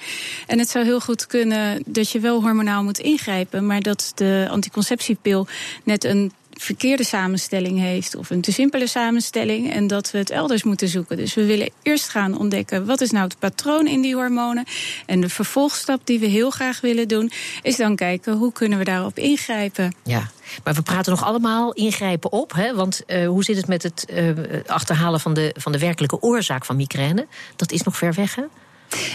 En 0.46 0.58
het 0.58 0.68
zou 0.68 0.84
heel 0.84 1.00
goed 1.00 1.26
kunnen 1.26 1.82
dat 1.86 2.10
je 2.10 2.20
wel 2.20 2.40
hormonaal 2.42 2.82
moet 2.82 2.98
ingrijpen. 2.98 3.66
Maar 3.66 3.80
dat 3.80 4.12
de 4.14 4.46
anticonceptiepil 4.50 5.46
net 5.82 6.04
een 6.04 6.32
verkeerde 6.60 7.04
samenstelling 7.04 7.78
heeft 7.78 8.16
of 8.16 8.30
een 8.30 8.40
te 8.40 8.52
simpele 8.52 8.86
samenstelling 8.86 9.72
en 9.72 9.86
dat 9.86 10.10
we 10.10 10.18
het 10.18 10.30
elders 10.30 10.62
moeten 10.62 10.88
zoeken. 10.88 11.16
Dus 11.16 11.34
we 11.34 11.44
willen 11.44 11.70
eerst 11.82 12.08
gaan 12.08 12.38
ontdekken 12.38 12.86
wat 12.86 13.00
is 13.00 13.10
nou 13.10 13.24
het 13.24 13.38
patroon 13.38 13.86
in 13.86 14.00
die 14.00 14.14
hormonen 14.14 14.64
en 15.06 15.20
de 15.20 15.28
vervolgstap 15.28 16.00
die 16.04 16.18
we 16.18 16.26
heel 16.26 16.50
graag 16.50 16.80
willen 16.80 17.08
doen 17.08 17.30
is 17.62 17.76
dan 17.76 17.96
kijken 17.96 18.32
hoe 18.32 18.52
kunnen 18.52 18.78
we 18.78 18.84
daarop 18.84 19.18
ingrijpen. 19.18 19.94
Ja, 20.04 20.30
maar 20.64 20.74
we 20.74 20.82
praten 20.82 21.12
nog 21.12 21.24
allemaal 21.24 21.72
ingrijpen 21.72 22.32
op. 22.32 22.52
Hè? 22.52 22.74
Want 22.74 23.04
eh, 23.04 23.26
hoe 23.26 23.44
zit 23.44 23.56
het 23.56 23.66
met 23.66 23.82
het 23.82 24.04
eh, 24.04 24.28
achterhalen 24.66 25.20
van 25.20 25.34
de, 25.34 25.54
van 25.58 25.72
de 25.72 25.78
werkelijke 25.78 26.20
oorzaak 26.20 26.64
van 26.64 26.76
migraine? 26.76 27.26
Dat 27.56 27.72
is 27.72 27.82
nog 27.82 27.96
ver 27.96 28.14
weg, 28.14 28.34
hè? 28.34 28.42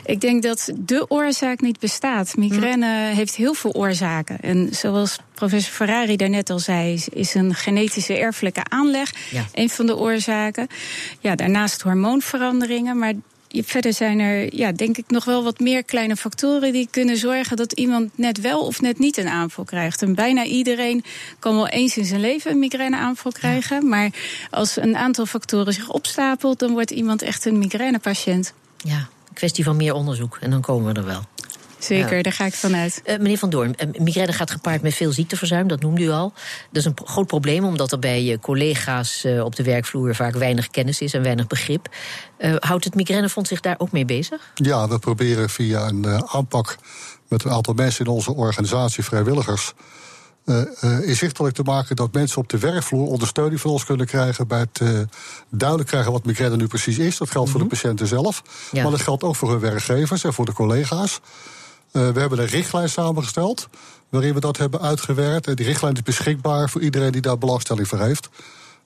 Ik 0.06 0.22
denk 0.22 0.44
dat 0.44 0.70
de 0.76 1.06
oorzaak 1.10 1.62
niet 1.62 1.80
bestaat. 1.80 2.38
Migraine 2.38 3.12
heeft 3.14 3.36
heel 3.36 3.54
veel 3.54 3.72
oorzaken. 3.74 4.40
En 4.42 4.70
zoals 4.72 5.18
professor 5.34 5.74
Ferrari 5.74 6.16
daarnet 6.16 6.50
al 6.50 6.60
zei, 6.60 7.04
is- 7.14 7.34
een 7.34 7.56
genetische 7.56 8.18
erfelijke 8.18 8.64
aanleg 8.70 9.14
Ja. 9.32 9.46
een 9.54 9.70
van 9.70 9.86
de 9.86 9.98
oorzaken. 9.98 10.68
Ja, 11.20 11.36
daarnaast 11.36 11.82
hormoonveranderingen, 11.82 12.98
maar 12.98 13.14
verder 13.52 13.94
zijn 13.94 14.20
er, 14.20 14.56
ja, 14.56 14.72
denk 14.72 14.98
ik, 14.98 15.04
nog 15.08 15.26
wel 15.26 15.44
wat 15.44 15.60
meer 15.60 15.84
kleine 15.84 16.16
factoren 16.16 16.74
die 16.74 16.88
kunnen 16.92 17.18
zorgen 17.18 17.58
dat 17.58 17.72
iemand 17.72 18.18
net 18.18 18.42
wel 18.42 18.60
of 18.66 18.82
net 18.82 19.00
niet 19.00 19.18
een 19.18 19.28
aanval 19.28 19.64
krijgt. 19.64 20.02
En 20.02 20.16
bijna 20.16 20.44
iedereen 20.44 21.04
kan 21.40 21.56
wel 21.56 21.68
eens 21.68 21.98
in 21.98 22.06
zijn 22.06 22.22
leven 22.22 22.52
een 22.52 22.60
migraineaanval 22.60 23.32
krijgen. 23.32 23.88
Maar 23.88 24.10
als 24.50 24.76
een 24.78 24.96
aantal 24.98 25.26
factoren 25.26 25.74
zich 25.74 25.90
opstapelt, 25.90 26.60
dan 26.60 26.72
wordt 26.72 26.92
iemand 26.92 27.22
echt 27.22 27.46
een 27.46 27.58
migrainepatiënt. 27.58 28.54
Ja, 28.78 29.08
kwestie 29.40 29.64
van 29.64 29.76
meer 29.76 29.94
onderzoek. 29.94 30.38
En 30.42 30.50
dan 30.50 30.62
komen 30.62 30.94
we 30.94 31.00
er 31.00 31.06
wel. 31.06 31.22
Zeker, 31.80 32.18
Ja. 32.18 32.24
daar 32.24 32.34
ga 32.34 32.46
ik 32.46 32.54
vanuit. 32.54 33.02
Eh, 33.06 33.18
meneer 33.18 33.38
Van 33.38 33.50
Doorn, 33.50 33.76
eh, 33.76 33.88
migraine 34.02 34.34
gaat 34.34 34.52
gepaard 34.52 34.82
met 34.82 34.94
veel 34.94 35.12
ziekteverzuim, 35.12 35.68
dat 35.68 35.82
noemde 35.82 36.02
u 36.02 36.10
al. 36.10 36.34
Dat 36.72 36.82
is 36.82 36.86
een 36.86 36.94
pro- 36.94 37.06
groot 37.06 37.28
probleem, 37.28 37.64
omdat 37.66 37.92
er 37.92 38.00
bij 38.00 38.32
eh, 38.32 38.40
collega's 38.40 39.26
op 39.44 39.56
de 39.56 39.64
werkvloer 39.64 40.16
vaak 40.16 40.34
weinig 40.36 40.68
kennis 40.68 41.02
is 41.02 41.14
en 41.14 41.22
weinig 41.24 41.48
begrip. 41.48 41.88
Eh, 42.38 42.56
houdt 42.60 42.84
het 42.84 42.96
migrainefonds 42.96 43.50
zich 43.50 43.60
daar 43.60 43.76
ook 43.78 43.92
mee 43.92 44.06
bezig? 44.06 44.52
Ja, 44.54 44.88
we 44.88 45.00
proberen 45.00 45.50
via 45.50 45.88
een 45.88 46.24
aanpak 46.28 46.78
met 47.28 47.44
een 47.44 47.52
aantal 47.52 47.74
mensen 47.74 48.06
in 48.06 48.12
onze 48.12 48.34
organisatie, 48.34 49.04
vrijwilligers, 49.04 49.74
inzichtelijk 51.02 51.56
te 51.56 51.64
maken 51.64 51.96
dat 51.96 52.14
mensen 52.14 52.38
op 52.42 52.50
de 52.50 52.58
werkvloer 52.58 53.08
ondersteuning 53.08 53.62
van 53.62 53.72
ons 53.72 53.86
kunnen 53.86 54.06
krijgen 54.06 54.48
bij 54.48 54.60
het 54.60 54.80
eh, 54.82 54.90
duidelijk 55.50 55.90
krijgen 55.90 56.12
wat 56.12 56.26
migraine 56.26 56.56
nu 56.58 56.68
precies 56.68 56.98
is. 56.98 57.18
Dat 57.18 57.32
geldt 57.32 57.50
voor 57.50 57.60
de 57.60 57.66
patiënten 57.66 58.08
zelf, 58.08 58.44
Ja. 58.72 58.82
maar 58.82 58.92
dat 58.92 59.02
geldt 59.02 59.24
ook 59.24 59.36
voor 59.36 59.50
hun 59.50 59.60
werkgevers 59.60 60.24
en 60.24 60.34
voor 60.34 60.46
de 60.46 60.54
collega's. 60.54 61.20
Eh, 61.92 62.10
we 62.10 62.20
hebben 62.20 62.40
een 62.40 62.46
richtlijn 62.46 62.90
samengesteld 62.90 63.68
waarin 64.10 64.34
we 64.34 64.40
dat 64.40 64.58
hebben 64.58 64.82
uitgewerkt. 64.82 65.48
En 65.48 65.56
die 65.56 65.66
richtlijn 65.66 65.94
is 65.94 66.04
beschikbaar 66.04 66.70
voor 66.70 66.82
iedereen 66.82 67.12
die 67.12 67.22
daar 67.22 67.38
belangstelling 67.38 67.88
voor 67.88 68.00
heeft. 68.00 68.30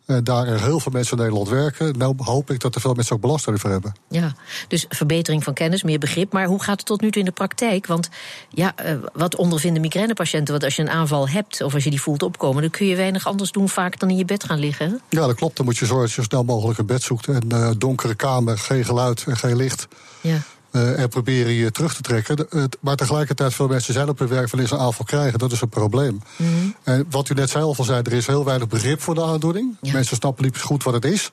Eh, 0.05 0.17
daar 0.23 0.47
er 0.47 0.61
heel 0.61 0.79
veel 0.79 0.91
mensen 0.91 1.17
in 1.17 1.23
Nederland 1.23 1.49
werken, 1.49 1.97
nou 1.97 2.15
hoop 2.17 2.51
ik 2.51 2.59
dat 2.59 2.75
er 2.75 2.81
veel 2.81 2.93
mensen 2.93 3.15
ook 3.15 3.21
belangstelling 3.21 3.61
voor 3.61 3.69
hebben. 3.69 3.93
Ja, 4.09 4.35
dus 4.67 4.85
verbetering 4.89 5.43
van 5.43 5.53
kennis, 5.53 5.83
meer 5.83 5.99
begrip. 5.99 6.33
Maar 6.33 6.45
hoe 6.45 6.63
gaat 6.63 6.77
het 6.77 6.85
tot 6.85 7.01
nu 7.01 7.11
toe 7.11 7.19
in 7.19 7.27
de 7.27 7.33
praktijk? 7.33 7.87
Want 7.87 8.09
ja, 8.49 8.75
eh, 8.75 8.95
wat 9.13 9.35
ondervinden 9.35 9.81
migrainepatiënten? 9.81 10.51
Want 10.51 10.63
als 10.63 10.75
je 10.75 10.81
een 10.81 10.89
aanval 10.89 11.29
hebt 11.29 11.61
of 11.61 11.73
als 11.73 11.83
je 11.83 11.89
die 11.89 12.01
voelt 12.01 12.23
opkomen, 12.23 12.61
dan 12.61 12.71
kun 12.71 12.85
je 12.85 12.95
weinig 12.95 13.27
anders 13.27 13.51
doen 13.51 13.69
vaak 13.69 13.99
dan 13.99 14.09
in 14.09 14.17
je 14.17 14.25
bed 14.25 14.43
gaan 14.43 14.59
liggen. 14.59 15.01
Ja, 15.09 15.27
dat 15.27 15.35
klopt. 15.35 15.57
Dan 15.57 15.65
moet 15.65 15.77
je 15.77 15.85
zorgen 15.85 16.05
dat 16.05 16.15
je 16.15 16.21
zo 16.21 16.27
snel 16.27 16.43
mogelijk 16.43 16.79
een 16.79 16.85
bed 16.85 17.01
zoekt. 17.01 17.27
En 17.27 17.51
eh 17.51 17.69
donkere 17.77 18.15
kamer, 18.15 18.57
geen 18.57 18.85
geluid 18.85 19.23
en 19.27 19.37
geen 19.37 19.55
licht. 19.55 19.87
Ja. 20.21 20.37
Eh, 20.73 20.99
en 21.01 21.09
proberen 21.09 21.51
je 21.53 21.71
terug 21.71 21.95
te 21.95 22.01
trekken. 22.01 22.35
De- 22.35 22.69
maar 22.79 22.95
tegelijkertijd 22.95 23.53
veel 23.53 23.67
mensen 23.67 23.93
zijn 23.93 24.09
op 24.09 24.19
hun 24.19 24.27
werk 24.27 24.49
van 24.49 24.59
eens 24.59 24.71
een 24.71 24.77
aanval 24.79 25.05
krijgen. 25.05 25.39
Dat 25.39 25.51
is 25.51 25.61
een 25.61 25.69
probleem. 25.69 26.21
En 26.83 27.05
wat 27.09 27.29
u 27.29 27.33
net 27.33 27.49
zelf 27.49 27.77
al 27.79 27.83
zei, 27.85 28.01
er 28.01 28.13
is 28.13 28.27
heel 28.27 28.45
weinig 28.45 28.67
begrip 28.67 29.01
voor 29.01 29.15
de 29.15 29.23
aandoening. 29.23 29.75
Ja. 29.81 29.93
Mensen 29.93 30.15
snappen 30.15 30.43
niet 30.43 30.61
goed 30.61 30.83
wat 30.83 30.93
het 30.93 31.05
is. 31.05 31.31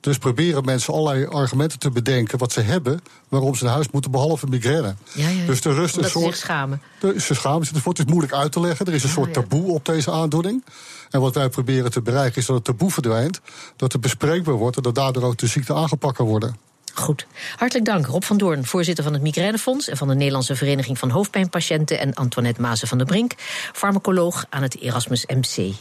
Dus 0.00 0.18
proberen 0.18 0.64
mensen 0.64 0.92
allerlei 0.92 1.26
argumenten 1.26 1.78
te 1.78 1.90
bedenken 1.90 2.38
wat 2.38 2.52
ze 2.52 2.60
hebben, 2.60 3.00
waarom 3.28 3.54
ze 3.54 3.64
naar 3.64 3.72
huis 3.72 3.90
moeten, 3.90 4.10
behalve 4.10 4.46
migraine. 4.46 4.94
Ja, 5.12 5.28
ja, 5.28 5.40
ja. 5.40 5.46
Dus 5.46 5.60
er 5.64 5.74
rust 5.74 5.96
een 5.96 5.98
Omdat 5.98 6.12
ze 6.12 6.18
soort. 6.18 6.34
zich 6.34 6.44
schamen. 6.44 6.82
De- 7.00 7.20
Ze 7.20 7.34
schamen 7.34 7.66
zich 7.66 7.76
ervoor. 7.76 7.92
Het 7.92 8.00
is 8.06 8.10
moeilijk 8.10 8.32
uit 8.34 8.52
te 8.52 8.60
leggen. 8.60 8.86
Er 8.86 8.94
is 8.94 9.02
een 9.02 9.08
soort 9.08 9.32
taboe 9.34 9.72
op 9.72 9.84
deze 9.84 10.10
aandoening. 10.10 10.64
En 11.10 11.20
wat 11.20 11.34
wij 11.34 11.48
proberen 11.48 11.90
te 11.90 12.00
bereiken 12.02 12.40
is 12.40 12.46
dat 12.46 12.56
het 12.56 12.64
taboe 12.64 12.90
verdwijnt. 12.90 13.40
Dat 13.76 13.92
het 13.92 14.00
bespreekbaar 14.00 14.54
wordt 14.54 14.76
en 14.76 14.82
dat 14.82 14.94
daardoor 14.94 15.22
ook 15.22 15.36
de 15.38 15.46
ziekte 15.46 15.74
aangepakt 15.74 16.16
kan 16.16 16.26
worden. 16.26 16.56
Goed. 16.98 17.26
Hartelijk 17.56 17.86
dank, 17.86 18.06
Rob 18.06 18.22
van 18.22 18.36
Doorn, 18.36 18.64
voorzitter 18.64 19.04
van 19.04 19.12
het 19.12 19.22
Migrainefonds 19.22 19.88
en 19.88 19.96
van 19.96 20.08
de 20.08 20.14
Nederlandse 20.14 20.56
Vereniging 20.56 20.98
van 20.98 21.10
Hoofdpijnpatiënten, 21.10 21.98
en 21.98 22.14
Antoinette 22.14 22.60
Mazen 22.60 22.88
van 22.88 22.98
der 22.98 23.06
Brink, 23.06 23.32
farmacoloog 23.72 24.46
aan 24.50 24.62
het 24.62 24.80
Erasmus 24.80 25.26
MC. 25.26 25.74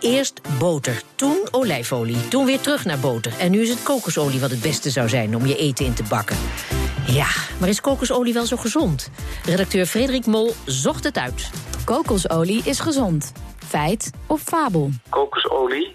Eerst 0.00 0.40
boter, 0.58 1.02
toen 1.14 1.48
olijfolie, 1.50 2.28
toen 2.28 2.44
weer 2.44 2.60
terug 2.60 2.84
naar 2.84 2.98
boter. 2.98 3.32
En 3.38 3.50
nu 3.50 3.60
is 3.60 3.68
het 3.68 3.82
kokosolie 3.82 4.40
wat 4.40 4.50
het 4.50 4.60
beste 4.60 4.90
zou 4.90 5.08
zijn 5.08 5.36
om 5.36 5.46
je 5.46 5.56
eten 5.56 5.84
in 5.84 5.94
te 5.94 6.02
bakken. 6.08 6.36
Ja, 7.06 7.28
maar 7.60 7.68
is 7.68 7.80
kokosolie 7.80 8.32
wel 8.32 8.46
zo 8.46 8.56
gezond? 8.56 9.10
Redacteur 9.44 9.86
Frederik 9.86 10.26
Mol 10.26 10.54
zocht 10.64 11.04
het 11.04 11.18
uit. 11.18 11.50
Kokosolie 11.84 12.62
is 12.64 12.80
gezond. 12.80 13.32
Feit 13.66 14.10
of 14.26 14.40
fabel? 14.40 14.90
kokosolie, 15.08 15.94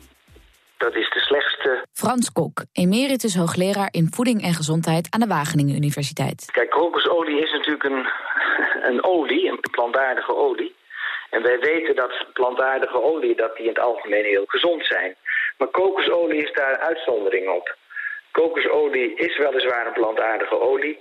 Frans 1.94 2.32
Kok, 2.32 2.64
emeritus 2.74 3.36
hoogleraar 3.36 3.88
in 3.92 4.08
voeding 4.12 4.44
en 4.44 4.54
gezondheid 4.54 5.08
aan 5.10 5.20
de 5.20 5.28
Wageningen 5.28 5.76
Universiteit. 5.76 6.50
Kijk, 6.52 6.70
kokosolie 6.70 7.42
is 7.42 7.52
natuurlijk 7.52 7.84
een, 7.84 8.08
een 8.90 9.04
olie, 9.04 9.48
een 9.48 9.60
plantaardige 9.72 10.36
olie. 10.36 10.76
En 11.30 11.42
wij 11.44 11.60
weten 11.60 11.96
dat 11.96 12.26
plantaardige 12.34 13.02
olie 13.02 13.36
dat 13.36 13.56
die 13.56 13.66
in 13.66 13.74
het 13.74 13.80
algemeen 13.80 14.26
heel 14.26 14.44
gezond 14.48 14.86
zijn. 14.86 15.16
Maar 15.58 15.68
kokosolie 15.68 16.44
is 16.44 16.54
daar 16.54 16.72
een 16.72 16.88
uitzondering 16.88 17.50
op. 17.50 17.76
Kokosolie 18.32 19.16
is 19.16 19.38
weliswaar 19.38 19.88
een 19.88 19.94
plantaardige 19.94 20.60
olie, 20.60 21.00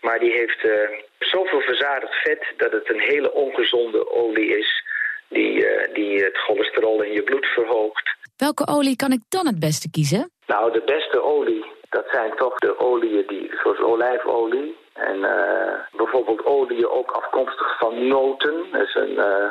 maar 0.00 0.18
die 0.18 0.32
heeft 0.32 0.64
eh, 0.64 0.72
zoveel 1.18 1.60
verzadigd 1.60 2.14
vet 2.14 2.44
dat 2.56 2.72
het 2.72 2.90
een 2.90 3.00
hele 3.00 3.32
ongezonde 3.32 4.10
olie 4.10 4.58
is. 4.58 4.84
Die, 5.28 5.66
eh, 5.66 5.94
die 5.94 6.24
het 6.24 6.36
cholesterol 6.36 7.02
in 7.02 7.12
je 7.12 7.22
bloed 7.22 7.46
verhoogt. 7.46 8.16
Welke 8.46 8.66
olie 8.66 8.96
kan 8.96 9.12
ik 9.12 9.22
dan 9.28 9.46
het 9.46 9.58
beste 9.58 9.90
kiezen? 9.90 10.30
Nou, 10.46 10.72
de 10.72 10.82
beste 10.86 11.22
olie, 11.22 11.64
dat 11.90 12.06
zijn 12.10 12.32
toch 12.36 12.58
de 12.58 12.78
oliën 12.78 13.24
die, 13.26 13.50
zoals 13.62 13.78
olijfolie. 13.78 14.76
En 14.92 15.24
eh, 15.24 15.72
bijvoorbeeld 15.96 16.44
oliën 16.44 16.88
ook 16.88 17.10
afkomstig 17.10 17.78
van 17.78 18.06
noten. 18.08 18.54
Dat 18.72 18.80
is 18.80 18.94
een 18.94 19.18
eh, 19.18 19.50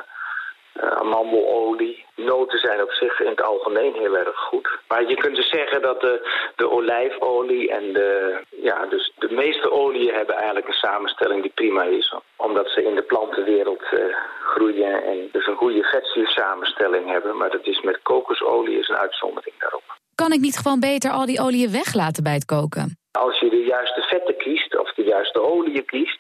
amandelolie. 0.79 2.05
Noten 2.15 2.59
zijn 2.59 2.81
op 2.81 2.91
zich 2.91 3.19
in 3.19 3.29
het 3.29 3.43
algemeen 3.43 3.93
heel 3.93 4.17
erg 4.17 4.37
goed. 4.37 4.69
Maar 4.87 5.09
je 5.09 5.15
kunt 5.15 5.35
dus 5.35 5.49
zeggen 5.49 5.81
dat 5.81 6.01
de, 6.01 6.29
de 6.55 6.71
olijfolie 6.71 7.71
en 7.71 7.93
de, 7.93 8.39
ja, 8.49 8.85
dus 8.85 9.11
de 9.17 9.31
meeste 9.31 9.71
oliën 9.71 10.13
hebben 10.13 10.35
eigenlijk 10.35 10.67
een 10.67 10.73
samenstelling 10.73 11.41
die 11.41 11.51
prima 11.55 11.83
is. 11.83 12.15
Omdat 12.35 12.69
ze 12.69 12.83
in 12.83 12.95
de 12.95 13.01
plantenwereld 13.01 13.83
eh, 13.91 13.99
groeien 14.43 15.03
en 15.03 15.29
dus 15.31 15.47
een 15.47 15.55
goede 15.55 15.83
vetzuursamenstelling 15.83 17.11
hebben. 17.11 17.37
Maar 17.37 17.49
dat 17.49 17.65
is 17.65 17.81
met 17.81 17.99
kokosolie 18.03 18.79
is 18.79 18.87
een 18.87 18.97
uitzondering 18.97 19.55
daarop. 19.59 19.83
Kan 20.15 20.31
ik 20.31 20.39
niet 20.39 20.57
gewoon 20.57 20.79
beter 20.79 21.11
al 21.11 21.25
die 21.25 21.41
oliën 21.41 21.71
weglaten 21.71 22.23
bij 22.23 22.33
het 22.33 22.45
koken? 22.45 22.97
Als 23.11 23.39
je 23.39 23.49
de 23.49 23.63
juiste 23.63 24.01
vetten 24.01 24.37
kiest 24.37 24.79
of 24.79 24.93
de 24.93 25.03
juiste 25.03 25.41
oliën 25.41 25.85
kiest, 25.85 26.19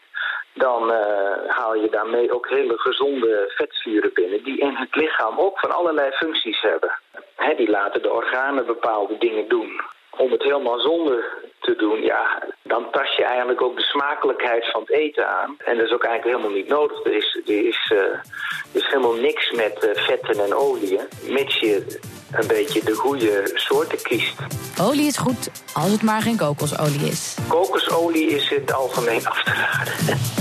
dan 0.61 0.91
eh, 0.91 1.49
haal 1.57 1.75
je 1.75 1.89
daarmee 1.89 2.33
ook 2.33 2.49
hele 2.49 2.77
gezonde 2.77 3.51
vetzuren 3.55 4.13
binnen 4.13 4.43
die 4.43 4.59
in 4.59 4.75
het 4.75 4.95
lichaam 4.95 5.39
ook 5.39 5.59
van 5.59 5.71
allerlei 5.71 6.11
functies 6.11 6.61
hebben. 6.61 6.91
Hè, 7.35 7.55
die 7.55 7.69
laten 7.69 8.01
de 8.01 8.11
organen 8.11 8.65
bepaalde 8.65 9.17
dingen 9.17 9.47
doen. 9.47 9.81
Om 10.17 10.31
het 10.31 10.43
helemaal 10.43 10.79
zonder 10.79 11.37
te 11.59 11.75
doen, 11.75 12.01
ja, 12.01 12.43
dan 12.63 12.91
tas 12.91 13.15
je 13.15 13.23
eigenlijk 13.23 13.61
ook 13.61 13.75
de 13.75 13.83
smakelijkheid 13.83 14.71
van 14.71 14.81
het 14.81 14.91
eten 14.91 15.27
aan. 15.27 15.55
En 15.57 15.77
dat 15.77 15.85
is 15.85 15.93
ook 15.93 16.03
eigenlijk 16.03 16.37
helemaal 16.37 16.57
niet 16.57 16.67
nodig. 16.67 17.05
Er 17.05 17.13
is, 17.13 17.39
er 17.45 17.65
is, 17.65 17.91
er 17.91 18.21
is 18.71 18.87
helemaal 18.87 19.13
niks 19.13 19.51
met 19.51 19.89
vetten 19.93 20.43
en 20.43 20.53
oliën, 20.53 21.07
mits 21.27 21.59
je 21.59 21.99
een 22.31 22.47
beetje 22.47 22.83
de 22.83 22.95
goede 22.95 23.51
soorten 23.53 24.01
kiest. 24.01 24.39
Olie 24.81 25.07
is 25.07 25.17
goed, 25.17 25.51
als 25.73 25.91
het 25.91 26.01
maar 26.01 26.21
geen 26.21 26.37
kokosolie 26.37 27.07
is. 27.07 27.37
Kokosolie 27.47 28.27
is 28.27 28.51
in 28.51 28.61
het 28.61 28.73
algemeen 28.73 29.27
af 29.27 29.43
te 29.43 29.51
raden. 29.51 30.19